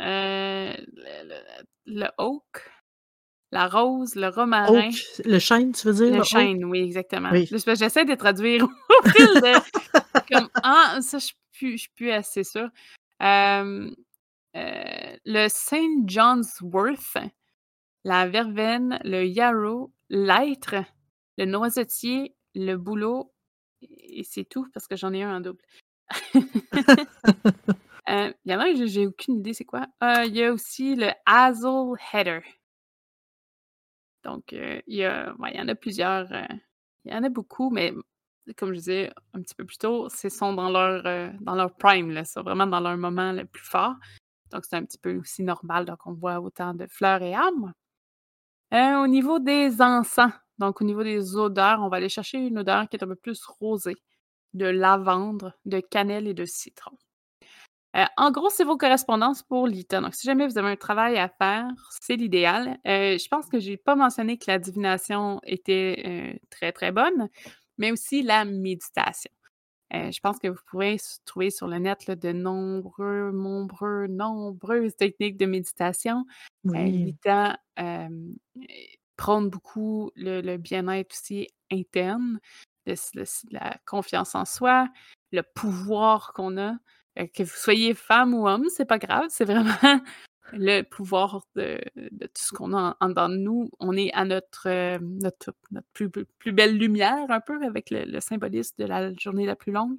euh, 0.00 0.72
le, 0.76 1.28
le- 1.28 1.64
le 1.86 2.06
oak, 2.18 2.70
la 3.52 3.68
rose, 3.68 4.14
le 4.16 4.28
romarin. 4.28 4.90
le 5.24 5.38
chêne, 5.38 5.72
tu 5.72 5.86
veux 5.86 5.92
dire? 5.94 6.18
Le 6.18 6.22
chêne, 6.24 6.64
oui, 6.64 6.80
exactement. 6.80 7.30
J'essaie 7.32 8.04
de 8.04 8.14
traduire 8.14 8.64
au 8.88 9.08
fil 9.10 9.40
de. 9.40 9.60
comme, 10.32 10.48
ah, 10.62 10.98
ça, 11.02 11.18
je 11.18 11.66
ne 11.66 11.76
suis 11.76 11.88
plus 11.94 12.10
assez 12.10 12.42
sûre. 12.44 12.70
Euh, 13.22 13.90
le 14.54 15.48
Saint 15.48 16.02
John's 16.06 16.60
Worth, 16.62 17.16
la 18.04 18.28
verveine, 18.28 19.00
le 19.04 19.24
yarrow, 19.24 19.92
l'être, 20.08 20.76
le 21.38 21.46
noisetier, 21.46 22.34
le 22.54 22.76
bouleau, 22.76 23.32
et 23.82 24.24
c'est 24.24 24.44
tout 24.44 24.66
parce 24.72 24.86
que 24.86 24.96
j'en 24.96 25.12
ai 25.12 25.22
un 25.22 25.36
en 25.36 25.40
double. 25.40 25.62
Euh, 28.10 28.30
il 28.44 28.52
y 28.52 28.54
en 28.54 28.60
a 28.60 28.64
un, 28.66 28.86
j'ai 28.86 29.06
aucune 29.06 29.38
idée 29.38 29.54
c'est 29.54 29.64
quoi. 29.64 29.86
Euh, 30.02 30.24
il 30.26 30.36
y 30.36 30.44
a 30.44 30.52
aussi 30.52 30.94
le 30.94 31.08
Hazel 31.24 31.94
Header. 32.12 32.42
Donc, 34.24 34.52
euh, 34.52 34.78
il, 34.86 34.96
y 34.96 35.04
a, 35.04 35.34
il 35.50 35.56
y 35.56 35.60
en 35.60 35.68
a 35.68 35.74
plusieurs. 35.74 36.26
il 37.04 37.12
y 37.12 37.14
en 37.14 37.22
a 37.22 37.30
beaucoup, 37.30 37.70
mais 37.70 37.94
comme 38.58 38.74
je 38.74 38.78
disais 38.78 39.10
un 39.32 39.40
petit 39.40 39.54
peu 39.54 39.64
plus 39.64 39.78
tôt, 39.78 40.10
ce 40.10 40.28
sont 40.28 40.52
dans 40.52 40.68
leur, 40.68 41.02
dans 41.40 41.54
leur 41.54 41.74
prime, 41.76 42.22
c'est 42.26 42.42
vraiment 42.42 42.66
dans 42.66 42.80
leur 42.80 42.98
moment 42.98 43.32
le 43.32 43.46
plus 43.46 43.64
fort. 43.64 43.94
Donc, 44.50 44.66
c'est 44.66 44.76
un 44.76 44.84
petit 44.84 44.98
peu 44.98 45.16
aussi 45.16 45.42
normal 45.42 45.86
donc 45.86 46.06
on 46.06 46.12
voit 46.12 46.40
autant 46.40 46.74
de 46.74 46.86
fleurs 46.86 47.22
et 47.22 47.34
arbres. 47.34 47.72
Au 48.74 49.06
niveau 49.06 49.38
des 49.38 49.80
encens, 49.80 50.32
donc 50.58 50.80
au 50.80 50.84
niveau 50.84 51.02
des 51.02 51.36
odeurs, 51.36 51.80
on 51.80 51.88
va 51.88 51.98
aller 51.98 52.08
chercher 52.08 52.38
une 52.38 52.58
odeur 52.58 52.88
qui 52.88 52.96
est 52.96 53.04
un 53.04 53.08
peu 53.08 53.16
plus 53.16 53.44
rosée, 53.44 53.96
de 54.54 54.66
lavande, 54.66 55.52
de 55.64 55.80
cannelle 55.80 56.28
et 56.28 56.34
de 56.34 56.44
citron. 56.44 56.96
Euh, 57.96 58.04
en 58.16 58.32
gros, 58.32 58.50
c'est 58.50 58.64
vos 58.64 58.76
correspondances 58.76 59.42
pour 59.42 59.68
l'ITA. 59.68 60.00
Donc, 60.00 60.14
si 60.14 60.26
jamais 60.26 60.46
vous 60.48 60.58
avez 60.58 60.68
un 60.68 60.76
travail 60.76 61.16
à 61.16 61.28
faire, 61.28 61.66
c'est 62.00 62.16
l'idéal. 62.16 62.78
Euh, 62.86 63.16
je 63.18 63.28
pense 63.28 63.46
que 63.46 63.60
je 63.60 63.70
n'ai 63.70 63.76
pas 63.76 63.94
mentionné 63.94 64.36
que 64.36 64.46
la 64.48 64.58
divination 64.58 65.40
était 65.44 66.02
euh, 66.04 66.38
très, 66.50 66.72
très 66.72 66.90
bonne, 66.90 67.28
mais 67.78 67.92
aussi 67.92 68.22
la 68.22 68.44
méditation. 68.44 69.30
Je 69.92 70.20
pense 70.20 70.38
que 70.38 70.48
vous 70.48 70.60
pourrez 70.66 70.96
trouver 71.24 71.50
sur 71.50 71.68
le 71.68 71.78
net 71.78 72.10
de 72.10 72.32
nombreux, 72.32 73.30
nombreux, 73.32 74.06
nombreuses 74.08 74.96
techniques 74.96 75.36
de 75.36 75.46
méditation. 75.46 76.24
L'ITA 76.64 77.58
prône 79.16 79.48
beaucoup 79.50 80.10
le, 80.16 80.56
bien-être 80.56 81.12
aussi 81.12 81.48
interne, 81.70 82.40
la 83.50 83.76
confiance 83.86 84.34
en 84.34 84.44
soi, 84.44 84.88
le 85.32 85.42
pouvoir 85.42 86.32
qu'on 86.32 86.58
a. 86.58 86.74
Euh, 87.18 87.26
que 87.32 87.44
vous 87.44 87.56
soyez 87.56 87.94
femme 87.94 88.34
ou 88.34 88.48
homme, 88.48 88.66
c'est 88.68 88.84
pas 88.84 88.98
grave, 88.98 89.26
c'est 89.28 89.44
vraiment 89.44 89.70
le 90.52 90.82
pouvoir 90.82 91.42
de, 91.56 91.80
tout 91.96 92.44
ce 92.44 92.52
qu'on 92.52 92.76
a 92.76 92.96
en, 93.00 93.28
nous. 93.28 93.70
On 93.80 93.96
est 93.96 94.12
à 94.12 94.24
notre, 94.24 94.68
euh, 94.68 94.98
notre, 95.00 95.54
plus, 95.92 96.10
belle 96.52 96.76
lumière, 96.76 97.30
un 97.30 97.40
peu, 97.40 97.62
avec 97.64 97.90
le, 97.90 98.20
symbolisme 98.20 98.74
de 98.78 98.84
la 98.84 99.12
journée 99.14 99.46
la 99.46 99.56
plus 99.56 99.72
longue. 99.72 99.96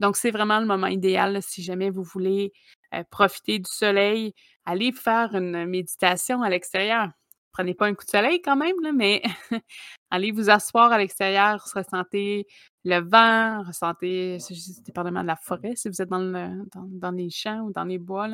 Donc, 0.00 0.16
c'est 0.16 0.30
vraiment 0.30 0.60
le 0.60 0.66
moment 0.66 0.86
idéal 0.86 1.42
si 1.42 1.62
jamais 1.62 1.90
vous 1.90 2.02
voulez 2.02 2.52
euh, 2.94 3.04
profiter 3.10 3.58
du 3.58 3.70
soleil, 3.70 4.34
aller 4.64 4.92
faire 4.92 5.34
une 5.34 5.66
méditation 5.66 6.42
à 6.42 6.50
l'extérieur. 6.50 7.10
Prenez 7.52 7.74
pas 7.74 7.86
un 7.86 7.94
coup 7.94 8.04
de 8.04 8.10
soleil 8.10 8.40
quand 8.40 8.56
même, 8.56 8.76
mais 8.94 9.22
allez 10.10 10.30
vous 10.30 10.50
asseoir 10.50 10.92
à 10.92 10.98
l'extérieur, 10.98 11.60
ressentez 11.74 12.46
le 12.84 13.00
vent, 13.00 13.62
ressentez, 13.66 14.38
dépendamment 14.84 15.22
de 15.22 15.26
la 15.26 15.36
forêt, 15.36 15.74
si 15.74 15.88
vous 15.88 16.00
êtes 16.00 16.08
dans, 16.08 16.64
dans, 16.74 17.10
les 17.10 17.28
champs 17.28 17.60
ou 17.62 17.72
dans 17.72 17.84
les 17.84 17.98
bois, 17.98 18.28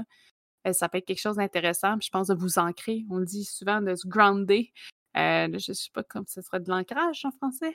ça 0.72 0.88
peut 0.88 0.98
être 0.98 1.06
quelque 1.06 1.20
chose 1.20 1.36
d'intéressant. 1.36 1.96
je 2.00 2.10
pense 2.10 2.28
de 2.28 2.34
vous 2.34 2.58
ancrer. 2.58 3.04
On 3.10 3.20
dit 3.20 3.44
souvent 3.44 3.80
de 3.80 3.94
se 3.94 4.06
grounder. 4.06 4.72
Euh, 5.16 5.46
je 5.52 5.70
ne 5.70 5.74
sais 5.74 5.90
pas 5.92 6.02
comme 6.02 6.24
ce 6.26 6.42
serait 6.42 6.60
de 6.60 6.68
l'ancrage 6.68 7.24
en 7.24 7.30
français? 7.30 7.74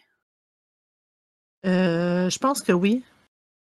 Euh, 1.66 2.30
je 2.30 2.40
pense 2.40 2.62
que 2.62 2.72
oui. 2.72 3.04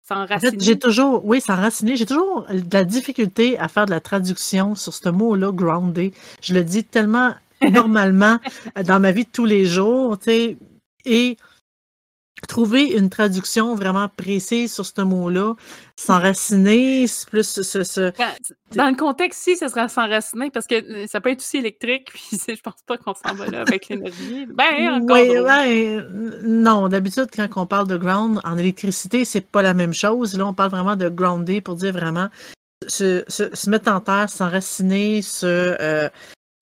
S'enraciner? 0.03 0.59
j'ai 0.59 0.79
toujours, 0.79 1.25
oui, 1.25 1.41
s'enraciner. 1.41 1.97
J'ai 1.97 2.07
toujours 2.07 2.47
de 2.49 2.73
la 2.73 2.85
difficulté 2.85 3.59
à 3.59 3.69
faire 3.69 3.87
de 3.87 3.91
la 3.91 4.01
traduction 4.01 4.75
sur 4.75 4.95
ce 4.95 5.09
mot-là, 5.09 5.53
groundé. 5.53 6.13
Je 6.41 6.55
le 6.55 6.65
dis 6.65 6.85
tellement 6.85 7.35
normalement 7.71 8.39
dans 8.85 9.01
ma 9.01 9.13
vie 9.13 9.25
de 9.25 9.31
tous 9.31 9.45
les 9.45 9.67
jours, 9.67 10.19
tu 10.19 10.25
sais, 10.25 10.57
et 11.05 11.37
trouver 12.49 12.85
une 12.85 13.11
traduction 13.11 13.75
vraiment 13.75 14.09
précise 14.09 14.73
sur 14.73 14.87
ce 14.87 15.01
mot-là, 15.01 15.55
s'enraciner, 15.97 17.07
plus 17.31 17.61
ce, 17.63 18.13
Dans 18.75 18.89
le 18.89 18.97
contexte, 18.97 19.43
si, 19.43 19.57
ce 19.57 19.69
serait 19.69 19.89
s'enraciner, 19.89 20.51
parce 20.51 20.67
que 20.67 20.75
euh, 20.75 21.07
ça 21.07 21.21
peut 21.21 21.31
être 21.31 21.41
aussi 21.41 21.59
électrique, 21.59 22.11
puis 22.13 22.39
je 22.49 22.61
pense 22.61 22.83
pas 22.87 22.97
qu'on 22.97 23.15
s'en 23.15 23.35
va 23.35 23.47
là 23.47 23.63
avec 23.63 23.89
l'énergie. 23.89 24.47
Ben, 24.47 25.03
encore. 25.03 25.17
Oui, 25.17 25.35
ben, 25.35 26.07
non, 26.43 26.89
d'habitude, 26.89 27.29
quand 27.35 27.49
on 27.57 27.67
parle 27.67 27.89
de 27.89 27.97
ground, 27.97 28.41
en 28.45 28.57
électricité, 28.59 29.25
c'est 29.25 29.47
pas 29.47 29.63
la 29.63 29.75
même 29.75 29.95
chose. 29.95 30.37
Là, 30.37 30.47
on 30.47 30.55
parle 30.55 30.71
vraiment 30.71 30.97
de 30.97 31.09
grounder 31.09 31.61
pour 31.61 31.77
dire 31.77 31.93
vraiment 31.93 32.29
se, 32.87 33.25
se, 33.29 33.71
mettre 33.71 33.91
en 33.91 34.01
terre, 34.01 34.31
s'enraciner, 34.31 35.23
se, 35.23 35.47
euh, 35.47 36.09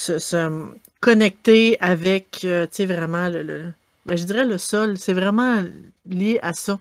se, 0.01 0.67
connecter 1.01 1.77
avec, 1.81 2.41
euh, 2.45 2.67
tu 2.67 2.77
sais, 2.77 2.87
vraiment 2.87 3.29
le 3.29 3.73
ben, 4.09 4.17
je 4.17 4.25
dirais 4.25 4.47
le 4.47 4.57
sol, 4.57 4.97
c'est 4.97 5.13
vraiment 5.13 5.63
lié 6.07 6.39
à 6.43 6.55
ça. 6.55 6.81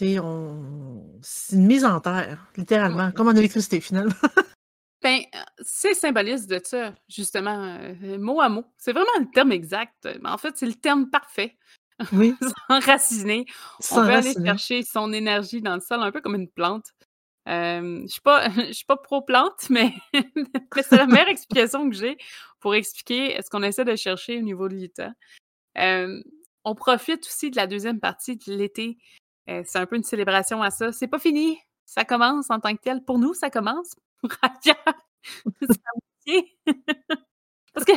On... 0.00 1.20
C'est 1.22 1.56
une 1.56 1.66
mise 1.66 1.84
en 1.84 2.00
terre, 2.00 2.46
littéralement, 2.56 3.10
comme 3.12 3.28
en 3.28 3.34
électricité 3.34 3.80
finalement. 3.80 4.14
ben, 5.02 5.20
c'est 5.58 5.94
symboliste 5.94 6.48
de 6.48 6.60
ça, 6.62 6.94
justement, 7.08 7.78
euh, 7.80 8.18
mot 8.18 8.40
à 8.40 8.48
mot. 8.48 8.64
C'est 8.78 8.92
vraiment 8.92 9.18
le 9.18 9.30
terme 9.32 9.50
exact. 9.50 10.08
En 10.24 10.38
fait, 10.38 10.56
c'est 10.56 10.66
le 10.66 10.74
terme 10.74 11.10
parfait. 11.10 11.56
Oui. 12.12 12.34
S'enraciner. 12.68 13.46
On 13.90 14.02
veut 14.02 14.12
aller 14.12 14.34
chercher 14.34 14.82
son 14.84 15.12
énergie 15.12 15.60
dans 15.60 15.74
le 15.74 15.80
sol, 15.80 16.02
un 16.02 16.12
peu 16.12 16.20
comme 16.20 16.36
une 16.36 16.48
plante. 16.48 16.86
Euh, 17.48 18.02
je 18.02 18.12
suis 18.12 18.20
pas, 18.20 18.48
je 18.68 18.72
suis 18.72 18.86
pas 18.86 18.96
pro-plante, 18.96 19.68
mais, 19.70 19.92
c'est 20.82 20.96
la 20.96 21.06
meilleure 21.06 21.28
explication 21.28 21.90
que 21.90 21.96
j'ai 21.96 22.16
pour 22.60 22.74
expliquer 22.76 23.40
ce 23.42 23.50
qu'on 23.50 23.62
essaie 23.62 23.84
de 23.84 23.96
chercher 23.96 24.38
au 24.38 24.42
niveau 24.42 24.68
de 24.68 24.74
l'ITA. 24.74 25.12
Euh, 25.78 26.22
on 26.64 26.74
profite 26.74 27.26
aussi 27.26 27.50
de 27.50 27.56
la 27.56 27.66
deuxième 27.66 28.00
partie 28.00 28.36
de 28.36 28.52
l'été. 28.54 28.98
Euh, 29.48 29.62
c'est 29.66 29.78
un 29.78 29.86
peu 29.86 29.96
une 29.96 30.02
célébration 30.02 30.62
à 30.62 30.70
ça. 30.70 30.92
C'est 30.92 31.08
pas 31.08 31.18
fini. 31.18 31.58
Ça 31.86 32.04
commence 32.04 32.50
en 32.50 32.60
tant 32.60 32.74
que 32.74 32.80
tel. 32.80 33.04
Pour 33.04 33.18
nous, 33.18 33.34
ça 33.34 33.50
commence. 33.50 33.94
Pour 34.20 34.30
ailleurs, 34.42 34.94
Parce 37.74 37.84
que 37.86 37.92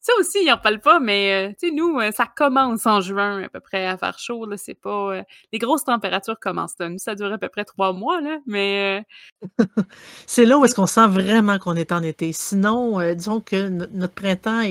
ça 0.00 0.12
aussi, 0.18 0.38
ils 0.42 0.46
n'en 0.48 0.56
parlent 0.56 0.80
pas, 0.80 0.98
mais 0.98 1.54
euh, 1.62 1.70
nous, 1.74 1.98
euh, 1.98 2.10
ça 2.10 2.26
commence 2.26 2.86
en 2.86 3.00
juin 3.00 3.42
à 3.42 3.48
peu 3.48 3.60
près 3.60 3.86
à 3.86 3.98
faire 3.98 4.18
chaud. 4.18 4.46
Là, 4.46 4.56
c'est 4.56 4.74
pas. 4.74 5.22
les 5.52 5.58
grosses 5.58 5.84
températures 5.84 6.38
commencent 6.40 6.78
là. 6.78 6.88
Nous, 6.88 6.98
ça 6.98 7.14
dure 7.14 7.32
à 7.32 7.38
peu 7.38 7.48
près 7.48 7.64
trois 7.64 7.92
mois, 7.92 8.20
là, 8.20 8.38
mais. 8.46 9.04
c'est 10.26 10.46
là 10.46 10.58
où 10.58 10.64
est-ce 10.64 10.74
qu'on 10.74 10.86
sent 10.86 11.06
vraiment 11.08 11.58
qu'on 11.58 11.76
est 11.76 11.92
en 11.92 12.02
été. 12.02 12.32
Sinon, 12.32 13.00
disons 13.14 13.40
que 13.40 13.68
notre 13.68 14.14
printemps 14.14 14.62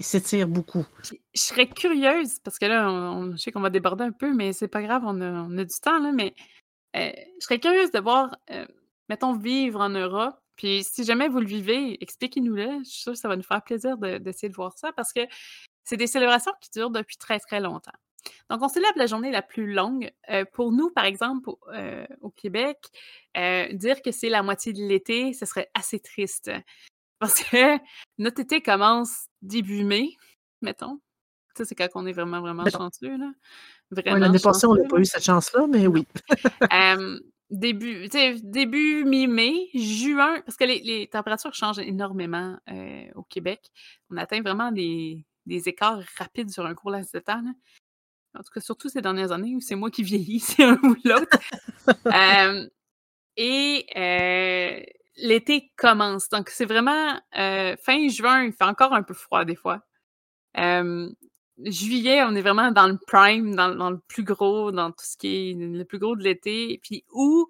s'étire 0.00 0.48
beaucoup. 0.48 0.86
Je 1.04 1.40
serais 1.40 1.68
curieuse, 1.68 2.38
parce 2.42 2.58
que 2.58 2.66
là, 2.66 2.90
on, 2.90 3.32
je 3.32 3.36
sais 3.36 3.52
qu'on 3.52 3.60
va 3.60 3.70
déborder 3.70 4.04
un 4.04 4.12
peu, 4.12 4.32
mais 4.34 4.52
c'est 4.52 4.68
pas 4.68 4.82
grave, 4.82 5.02
on 5.04 5.20
a, 5.20 5.30
on 5.30 5.58
a, 5.58 5.64
du 5.64 5.80
temps, 5.82 5.98
là, 5.98 6.12
mais 6.12 6.34
je 6.94 7.44
serais 7.44 7.58
curieuse 7.58 7.90
de 7.90 8.00
voir, 8.00 8.34
mettons, 9.08 9.34
vivre 9.34 9.80
en 9.80 9.90
Europe 9.90 10.36
puis 10.60 10.84
si 10.84 11.04
jamais 11.04 11.28
vous 11.28 11.40
le 11.40 11.46
vivez, 11.46 11.96
expliquez-nous-le. 12.02 12.80
Je 12.84 12.90
suis 12.90 13.00
sûre 13.00 13.12
que 13.12 13.18
ça 13.18 13.28
va 13.28 13.36
nous 13.36 13.42
faire 13.42 13.62
plaisir 13.62 13.96
d'essayer 13.96 14.50
de, 14.50 14.54
voir 14.54 14.76
ça 14.76 14.92
parce 14.92 15.10
que 15.10 15.22
c'est 15.84 15.96
des 15.96 16.06
célébrations 16.06 16.52
qui 16.60 16.68
durent 16.74 16.90
depuis 16.90 17.16
très, 17.16 17.38
très 17.38 17.60
longtemps. 17.60 17.94
Donc, 18.50 18.60
on 18.60 18.68
célèbre 18.68 18.98
la 18.98 19.06
journée 19.06 19.30
la 19.30 19.40
plus 19.40 19.72
longue. 19.72 20.12
Euh, 20.28 20.44
pour 20.52 20.70
nous, 20.70 20.90
par 20.90 21.06
exemple, 21.06 21.48
au, 21.48 21.58
euh, 21.72 22.04
Québec, 22.36 22.76
euh, 23.38 23.72
dire 23.72 24.02
que 24.02 24.10
c'est 24.12 24.28
la 24.28 24.42
moitié 24.42 24.74
de 24.74 24.82
l'été, 24.82 25.32
ce 25.32 25.46
serait 25.46 25.70
assez 25.72 25.98
triste. 25.98 26.50
Parce 27.20 27.42
que 27.42 27.78
notre 28.18 28.40
été 28.40 28.60
commence 28.60 29.28
début 29.40 29.82
mai, 29.82 30.10
mettons. 30.60 31.00
Ça, 31.56 31.64
c'est 31.64 31.74
quand 31.74 31.88
on 31.94 32.04
est 32.04 32.12
vraiment, 32.12 32.42
vraiment 32.42 32.66
chanceux. 32.68 33.16
Là. 33.16 33.32
Vraiment 33.90 34.18
L'année 34.18 34.38
passée, 34.38 34.66
on 34.66 34.74
n'a 34.74 34.86
pas 34.86 34.98
eu 34.98 35.06
cette 35.06 35.24
chance-là, 35.24 35.66
mais 35.66 35.86
oui. 35.86 36.06
début, 37.50 38.08
début 38.42 39.04
mi-mai, 39.04 39.68
juin, 39.74 40.40
parce 40.42 40.56
que 40.56 40.64
les, 40.64 41.08
températures 41.08 41.54
changent 41.54 41.78
énormément 41.78 42.56
euh, 42.70 43.06
au 43.14 43.22
Québec. 43.22 43.70
On 44.10 44.16
atteint 44.16 44.40
vraiment 44.40 44.72
des, 44.72 45.24
écarts 45.46 46.02
rapides 46.16 46.50
sur 46.50 46.64
un 46.64 46.74
court 46.74 46.90
laps 46.90 47.12
de 47.12 47.18
temps. 47.18 47.42
En 48.34 48.42
tout 48.42 48.52
cas, 48.54 48.60
surtout 48.60 48.88
ces 48.88 49.02
dernières 49.02 49.32
années 49.32 49.56
où 49.56 49.60
c'est 49.60 49.74
moi 49.74 49.90
qui 49.90 50.02
vieillis, 50.02 50.40
c'est 50.40 50.62
un 50.62 50.78
ou 50.82 50.96
l'autre. 51.04 51.38
et 53.36 53.86
euh, 53.96 54.82
l'été 55.16 55.72
commence. 55.76 56.28
Donc, 56.28 56.50
c'est 56.50 56.66
vraiment 56.66 57.20
euh, 57.36 57.76
fin 57.82 58.08
juin, 58.08 58.44
il 58.44 58.52
fait 58.52 58.64
encore 58.64 58.92
un 58.92 59.02
peu 59.02 59.14
froid 59.14 59.44
des 59.44 59.56
fois 59.56 59.82
juillet, 61.64 62.22
on 62.24 62.34
est 62.34 62.42
vraiment 62.42 62.70
dans 62.70 62.86
le 62.86 62.98
prime, 63.06 63.54
dans, 63.54 63.90
le 63.90 63.98
plus 64.08 64.24
gros, 64.24 64.72
dans 64.72 64.90
tout 64.90 65.04
ce 65.04 65.16
qui 65.16 65.50
est 65.50 65.54
le 65.54 65.84
plus 65.84 65.98
gros 65.98 66.16
de 66.16 66.22
l'été. 66.22 66.80
Puis 66.82 67.04
où 67.12 67.46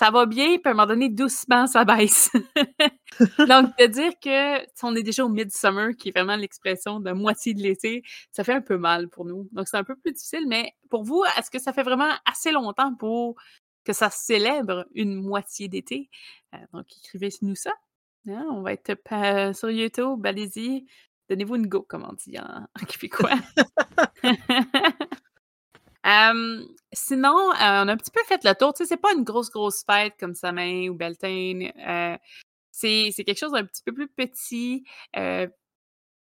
ça 0.00 0.10
va 0.10 0.24
bien, 0.24 0.56
puis 0.56 0.62
à 0.64 0.70
un 0.70 0.72
moment 0.72 0.86
donné, 0.86 1.10
doucement, 1.10 1.66
ça 1.66 1.84
baisse. 1.84 2.30
Donc, 3.38 3.76
de 3.78 3.86
dire 3.86 4.12
que 4.18 4.66
si 4.74 4.84
on 4.84 4.94
est 4.96 5.02
déjà 5.02 5.26
au 5.26 5.28
midsummer, 5.28 5.94
qui 5.94 6.08
est 6.08 6.12
vraiment 6.12 6.36
l'expression 6.36 7.00
de 7.00 7.12
moitié 7.12 7.52
de 7.52 7.60
l'été, 7.60 8.02
ça 8.32 8.42
fait 8.42 8.54
un 8.54 8.62
peu 8.62 8.78
mal 8.78 9.10
pour 9.10 9.26
nous. 9.26 9.46
Donc, 9.52 9.68
c'est 9.68 9.76
un 9.76 9.84
peu 9.84 9.94
plus 9.96 10.12
difficile, 10.12 10.46
mais 10.48 10.72
pour 10.88 11.04
vous, 11.04 11.22
est-ce 11.36 11.50
que 11.50 11.58
ça 11.58 11.74
fait 11.74 11.82
vraiment 11.82 12.10
assez 12.24 12.50
longtemps 12.50 12.94
pour 12.94 13.34
que 13.84 13.92
ça 13.92 14.08
célèbre 14.08 14.86
une 14.94 15.16
moitié 15.16 15.68
d'été? 15.68 16.08
Euh, 16.54 16.58
donc, 16.72 16.86
écrivez-nous 17.04 17.56
ça. 17.56 17.74
Hein, 18.26 18.46
on 18.52 18.62
va 18.62 18.72
être 18.72 18.96
sur 19.54 19.70
YouTube, 19.70 20.24
allez-y. 20.24 20.86
Donnez-vous 21.30 21.54
une 21.54 21.68
go, 21.68 21.82
comme 21.82 22.04
on 22.04 22.12
dit 22.12 22.36
en, 22.40 22.64
en 22.64 22.86
québécois. 22.86 23.30
sinon, 26.92 27.52
euh, 27.52 27.60
on 27.60 27.88
a 27.88 27.92
un 27.92 27.96
petit 27.96 28.10
peu 28.10 28.20
fait 28.26 28.42
le 28.42 28.52
tour. 28.54 28.74
Tu 28.74 28.82
sais, 28.82 28.88
c'est 28.88 29.00
pas 29.00 29.14
une 29.14 29.22
grosse, 29.22 29.48
grosse 29.48 29.84
fête 29.84 30.14
comme 30.18 30.34
Samin 30.34 30.88
ou 30.88 30.94
Beltane. 30.94 31.70
Euh, 31.86 32.18
c'est 32.72 33.12
quelque 33.12 33.38
chose 33.38 33.52
d'un 33.52 33.64
petit 33.64 33.82
peu 33.84 33.94
plus 33.94 34.08
petit. 34.08 34.84
Euh, 35.16 35.46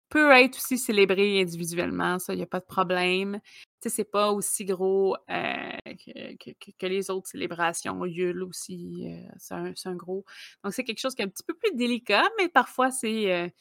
peut 0.08 0.30
être 0.30 0.56
aussi 0.56 0.78
célébré 0.78 1.40
individuellement, 1.40 2.18
ça, 2.18 2.34
il 2.34 2.36
n'y 2.36 2.42
a 2.42 2.46
pas 2.46 2.60
de 2.60 2.66
problème. 2.66 3.40
Tu 3.80 3.88
sais, 3.88 3.96
c'est 3.96 4.04
pas 4.04 4.30
aussi 4.30 4.66
gros 4.66 5.16
que, 5.26 6.86
les 6.86 7.10
autres 7.10 7.28
célébrations. 7.28 8.04
Yule 8.04 8.44
aussi, 8.44 9.08
c'est 9.38 9.54
un, 9.54 9.72
un, 9.84 9.96
gros. 9.96 10.24
Donc, 10.62 10.74
c'est 10.74 10.84
quelque 10.84 11.00
chose 11.00 11.14
qui 11.14 11.22
est 11.22 11.24
un 11.24 11.28
petit 11.28 11.42
peu 11.42 11.54
plus 11.54 11.74
délicat, 11.74 12.28
mais 12.38 12.48
parfois, 12.48 12.92
c'est 12.92 13.52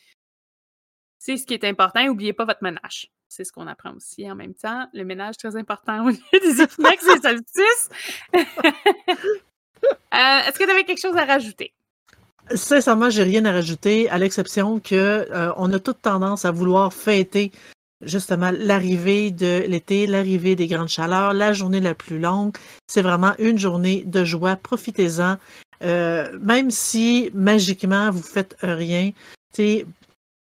c'est 1.23 1.37
ce 1.37 1.45
qui 1.45 1.53
est 1.53 1.63
important. 1.65 2.03
N'oubliez 2.03 2.33
pas 2.33 2.45
votre 2.45 2.63
ménage. 2.63 3.11
C'est 3.29 3.43
ce 3.43 3.51
qu'on 3.51 3.67
apprend 3.67 3.93
aussi 3.93 4.29
en 4.29 4.35
même 4.35 4.55
temps. 4.55 4.87
Le 4.91 5.03
ménage, 5.03 5.37
très 5.37 5.55
important 5.55 6.05
au 6.05 6.09
lieu 6.09 6.17
des 6.41 6.61
équinoxes 6.61 7.05
et 7.15 7.21
solstices. 7.21 7.89
Est-ce 10.11 10.57
que 10.57 10.63
tu 10.63 10.71
avais 10.71 10.83
quelque 10.83 10.99
chose 10.99 11.15
à 11.15 11.25
rajouter? 11.25 11.73
Sincèrement, 12.55 13.11
j'ai 13.11 13.21
rien 13.21 13.45
à 13.45 13.51
rajouter, 13.51 14.09
à 14.09 14.17
l'exception 14.17 14.79
que 14.79 14.95
euh, 14.95 15.53
on 15.57 15.71
a 15.71 15.79
toute 15.79 16.01
tendance 16.01 16.43
à 16.43 16.49
vouloir 16.49 16.91
fêter 16.91 17.51
justement 18.01 18.49
l'arrivée 18.51 19.29
de 19.29 19.63
l'été, 19.67 20.07
l'arrivée 20.07 20.55
des 20.55 20.65
grandes 20.65 20.89
chaleurs, 20.89 21.33
la 21.33 21.53
journée 21.53 21.81
la 21.81 21.93
plus 21.93 22.17
longue. 22.17 22.57
C'est 22.87 23.03
vraiment 23.03 23.33
une 23.37 23.59
journée 23.59 24.03
de 24.07 24.25
joie. 24.25 24.55
Profitez-en. 24.55 25.37
Euh, 25.83 26.35
même 26.41 26.71
si 26.71 27.29
magiquement 27.35 28.09
vous 28.09 28.23
faites 28.23 28.57
rien, 28.63 29.11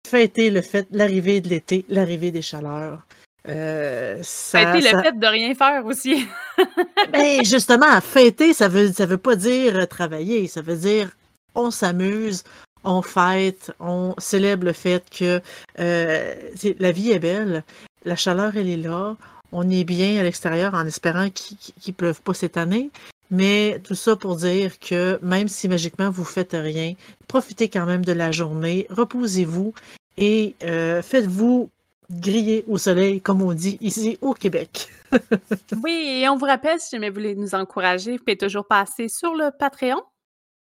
fêter 0.07 0.49
le 0.49 0.61
fait 0.61 0.87
l'arrivée 0.91 1.41
de 1.41 1.49
l'été, 1.49 1.85
l'arrivée 1.89 2.31
des 2.31 2.41
chaleurs. 2.41 3.01
Euh, 3.47 4.19
ça, 4.21 4.59
fêter 4.59 4.91
le 4.91 5.01
fait 5.01 5.19
de 5.19 5.27
rien 5.27 5.55
faire 5.55 5.85
aussi. 5.85 6.27
ben, 7.11 7.43
justement, 7.43 7.99
fêter, 8.01 8.53
ça 8.53 8.67
veut, 8.67 8.91
ça 8.91 9.05
veut 9.05 9.17
pas 9.17 9.35
dire 9.35 9.87
travailler, 9.87 10.47
ça 10.47 10.61
veut 10.61 10.75
dire 10.75 11.09
on 11.55 11.71
s'amuse, 11.71 12.43
on 12.83 13.01
fête, 13.01 13.71
on 13.79 14.13
célèbre 14.17 14.65
le 14.65 14.73
fait 14.73 15.03
que 15.09 15.41
euh, 15.79 16.35
la 16.79 16.91
vie 16.91 17.11
est 17.11 17.19
belle, 17.19 17.63
la 18.05 18.15
chaleur, 18.15 18.55
elle 18.55 18.69
est 18.69 18.77
là, 18.77 19.15
on 19.51 19.69
est 19.69 19.83
bien 19.83 20.19
à 20.19 20.23
l'extérieur 20.23 20.73
en 20.73 20.85
espérant 20.85 21.29
qu'il 21.29 21.57
ne 21.87 21.93
pleuve 21.93 22.21
pas 22.21 22.33
cette 22.33 22.57
année. 22.57 22.89
Mais 23.31 23.79
tout 23.83 23.95
ça 23.95 24.17
pour 24.17 24.35
dire 24.35 24.77
que 24.77 25.17
même 25.21 25.47
si 25.47 25.69
magiquement 25.69 26.09
vous 26.09 26.25
faites 26.25 26.51
rien, 26.51 26.93
profitez 27.29 27.69
quand 27.69 27.85
même 27.85 28.03
de 28.03 28.11
la 28.11 28.31
journée, 28.31 28.85
reposez-vous 28.89 29.73
et 30.17 30.55
euh, 30.63 31.01
faites-vous 31.01 31.69
griller 32.11 32.65
au 32.67 32.77
soleil, 32.77 33.21
comme 33.21 33.41
on 33.41 33.53
dit 33.53 33.77
ici 33.79 34.17
au 34.19 34.33
Québec. 34.33 34.89
oui, 35.83 36.21
et 36.21 36.27
on 36.27 36.35
vous 36.35 36.45
rappelle, 36.45 36.79
si 36.81 36.89
jamais 36.91 37.09
vous 37.09 37.15
voulez 37.15 37.35
nous 37.35 37.55
encourager, 37.55 38.17
vous 38.17 38.23
pouvez 38.23 38.37
toujours 38.37 38.67
passer 38.67 39.07
sur 39.07 39.33
le 39.33 39.49
Patreon. 39.57 40.03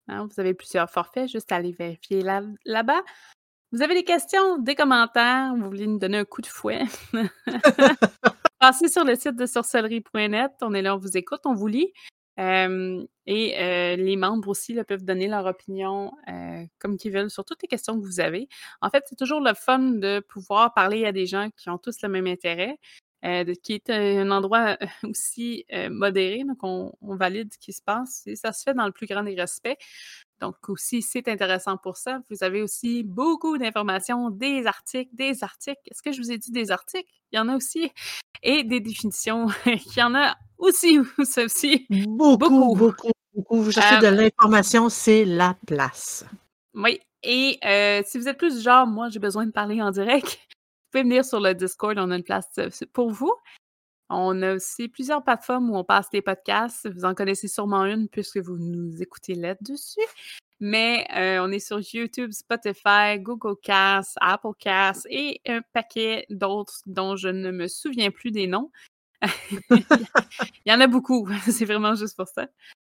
Hein, 0.07 0.27
vous 0.29 0.39
avez 0.39 0.53
plusieurs 0.53 0.91
forfaits, 0.91 1.27
juste 1.27 1.51
aller 1.51 1.71
vérifier 1.71 2.21
là-bas. 2.21 3.01
vous 3.71 3.81
avez 3.81 3.95
des 3.95 4.03
questions, 4.03 4.59
des 4.59 4.75
commentaires, 4.75 5.55
vous 5.57 5.65
voulez 5.65 5.87
nous 5.87 5.99
donner 5.99 6.19
un 6.19 6.25
coup 6.25 6.41
de 6.41 6.47
fouet? 6.47 6.83
Passez 8.59 8.89
sur 8.89 9.05
le 9.05 9.15
site 9.15 9.35
de 9.35 9.45
sorcellerie.net. 9.47 10.51
On 10.61 10.73
est 10.73 10.81
là, 10.83 10.95
on 10.95 10.99
vous 10.99 11.17
écoute, 11.17 11.41
on 11.45 11.55
vous 11.55 11.67
lit 11.67 11.93
et 12.39 13.95
les 13.97 14.15
membres 14.15 14.47
aussi 14.47 14.75
peuvent 14.87 15.03
donner 15.03 15.27
leur 15.27 15.45
opinion 15.45 16.11
comme 16.79 16.97
qu'ils 16.97 17.11
veulent 17.11 17.29
sur 17.29 17.45
toutes 17.45 17.61
les 17.61 17.67
questions 17.67 17.99
que 17.99 18.05
vous 18.05 18.19
avez. 18.19 18.47
En 18.81 18.89
fait, 18.89 19.03
c'est 19.07 19.17
toujours 19.17 19.41
le 19.41 19.53
fun 19.53 19.79
de 19.79 20.19
pouvoir 20.21 20.73
parler 20.73 21.05
à 21.05 21.11
des 21.11 21.25
gens 21.25 21.49
qui 21.57 21.69
ont 21.69 21.77
tous 21.77 22.01
le 22.01 22.09
même 22.09 22.27
intérêt, 22.27 22.77
qui 23.21 23.73
est 23.73 23.89
un 23.89 24.31
endroit 24.31 24.77
aussi 25.03 25.65
modéré, 25.89 26.43
donc 26.45 26.59
on, 26.63 26.93
valide 27.01 27.53
ce 27.53 27.59
qui 27.59 27.73
se 27.73 27.81
passe 27.81 28.23
et 28.27 28.35
ça 28.35 28.53
se 28.53 28.63
fait 28.63 28.73
dans 28.73 28.85
le 28.85 28.93
plus 28.93 29.07
grand 29.07 29.23
des 29.23 29.35
respects. 29.35 29.77
Donc 30.39 30.69
aussi, 30.69 31.01
c'est 31.01 31.27
intéressant 31.27 31.77
pour 31.77 31.97
ça. 31.97 32.21
Vous 32.29 32.43
avez 32.43 32.61
aussi 32.61 33.03
beaucoup 33.03 33.57
d'informations, 33.57 34.29
des 34.29 34.65
articles, 34.67 35.13
des 35.13 35.43
articles. 35.43 35.81
Est-ce 35.85 36.01
que 36.01 36.11
je 36.11 36.21
vous 36.21 36.31
ai 36.31 36.37
dit 36.37 36.51
des 36.51 36.71
articles? 36.71 37.09
Il 37.31 37.37
y 37.37 37.39
en 37.39 37.49
a 37.49 37.55
aussi. 37.55 37.91
Et 38.41 38.63
des 38.63 38.79
définitions. 38.79 39.47
Il 39.65 39.97
y 39.97 40.03
en 40.03 40.15
a 40.15 40.35
aussi, 40.57 40.99
aussi. 41.17 41.85
Beaucoup, 41.89 42.49
beaucoup, 42.49 43.11
beaucoup. 43.33 43.61
Vous 43.61 43.71
cherchez 43.71 43.99
de 43.99 44.07
euh, 44.07 44.11
l'information, 44.11 44.89
c'est 44.89 45.25
la 45.25 45.55
place. 45.67 46.25
Oui. 46.73 46.99
Et 47.23 47.59
euh, 47.65 48.01
si 48.05 48.17
vous 48.17 48.27
êtes 48.27 48.37
plus 48.37 48.55
du 48.55 48.61
genre, 48.61 48.87
moi, 48.87 49.09
j'ai 49.09 49.19
besoin 49.19 49.45
de 49.45 49.51
parler 49.51 49.81
en 49.81 49.91
direct, 49.91 50.39
vous 50.49 50.91
pouvez 50.91 51.03
venir 51.03 51.25
sur 51.25 51.39
le 51.39 51.53
Discord, 51.53 51.97
on 51.97 52.11
a 52.11 52.15
une 52.15 52.23
place 52.23 52.47
euh, 52.59 52.69
pour 52.93 53.11
vous. 53.11 53.33
On 54.09 54.41
a 54.41 54.55
aussi 54.55 54.87
plusieurs 54.87 55.23
plateformes 55.23 55.69
où 55.69 55.77
on 55.77 55.83
passe 55.83 56.09
des 56.09 56.21
podcasts. 56.21 56.89
Vous 56.89 57.05
en 57.05 57.13
connaissez 57.13 57.47
sûrement 57.47 57.85
une 57.85 58.07
puisque 58.09 58.37
vous 58.37 58.57
nous 58.57 59.01
écoutez 59.01 59.35
là-dessus. 59.35 60.01
Mais 60.59 61.07
on 61.39 61.51
est 61.51 61.59
sur 61.59 61.79
YouTube, 61.79 62.31
Spotify, 62.31 63.17
Google 63.19 63.55
Cast, 63.61 64.17
Apple 64.19 64.49
Cast 64.59 65.07
et 65.09 65.41
un 65.47 65.61
paquet 65.73 66.25
d'autres 66.29 66.81
dont 66.85 67.15
je 67.15 67.29
ne 67.29 67.51
me 67.51 67.67
souviens 67.67 68.11
plus 68.11 68.31
des 68.31 68.47
noms. 68.47 68.71
Il 69.71 70.65
y 70.65 70.73
en 70.73 70.79
a 70.79 70.87
beaucoup, 70.87 71.27
c'est 71.49 71.65
vraiment 71.65 71.95
juste 71.95 72.15
pour 72.15 72.27
ça. 72.27 72.47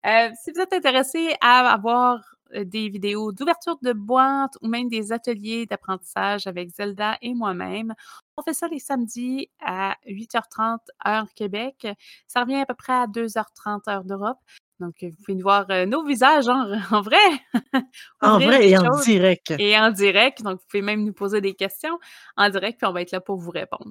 Euh, 0.07 0.31
si 0.42 0.51
vous 0.53 0.61
êtes 0.61 0.73
intéressé 0.73 1.35
à 1.40 1.70
avoir 1.70 2.37
euh, 2.55 2.64
des 2.64 2.88
vidéos 2.88 3.33
d'ouverture 3.33 3.79
de 3.83 3.92
boîte 3.92 4.57
ou 4.62 4.68
même 4.68 4.88
des 4.88 5.12
ateliers 5.12 5.66
d'apprentissage 5.66 6.46
avec 6.46 6.70
Zelda 6.70 7.18
et 7.20 7.35
moi-même, 7.35 7.94
on 8.40 8.42
fait 8.42 8.55
ça 8.55 8.68
les 8.68 8.79
samedis 8.79 9.50
à 9.61 9.96
8h30 10.07 10.79
heure 11.07 11.26
Québec. 11.35 11.87
Ça 12.26 12.42
revient 12.42 12.57
à 12.57 12.66
peu 12.66 12.74
près 12.74 12.92
à 12.92 13.07
2h30 13.07 13.88
heure 13.88 14.05
d'Europe. 14.05 14.38
Donc, 14.81 14.94
vous 15.03 15.16
pouvez 15.24 15.35
nous 15.35 15.42
voir 15.42 15.66
euh, 15.70 15.85
nos 15.85 16.05
visages 16.05 16.48
en, 16.48 17.03
vrai. 17.03 17.16
en 18.22 18.38
vrai 18.38 18.68
et 18.68 18.79
en 18.79 18.98
direct. 19.00 19.53
Et 19.59 19.79
en 19.79 19.90
direct. 19.90 20.42
Donc, 20.42 20.59
vous 20.59 20.66
pouvez 20.68 20.83
même 20.83 21.05
nous 21.05 21.12
poser 21.12 21.40
des 21.40 21.55
questions 21.55 21.98
en 22.37 22.48
direct, 22.48 22.79
puis 22.79 22.88
on 22.88 22.92
va 22.92 23.03
être 23.03 23.12
là 23.12 23.20
pour 23.20 23.37
vous 23.37 23.50
répondre. 23.50 23.90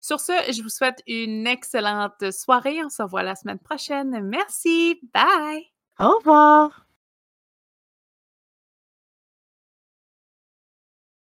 Sur 0.00 0.18
ce, 0.18 0.32
je 0.50 0.62
vous 0.62 0.70
souhaite 0.70 1.02
une 1.06 1.46
excellente 1.46 2.30
soirée. 2.32 2.82
On 2.82 2.88
se 2.88 3.02
revoit 3.02 3.22
la 3.22 3.36
semaine 3.36 3.58
prochaine. 3.58 4.20
Merci. 4.22 5.00
Bye. 5.12 5.66
Au 6.00 6.16
revoir. 6.18 6.81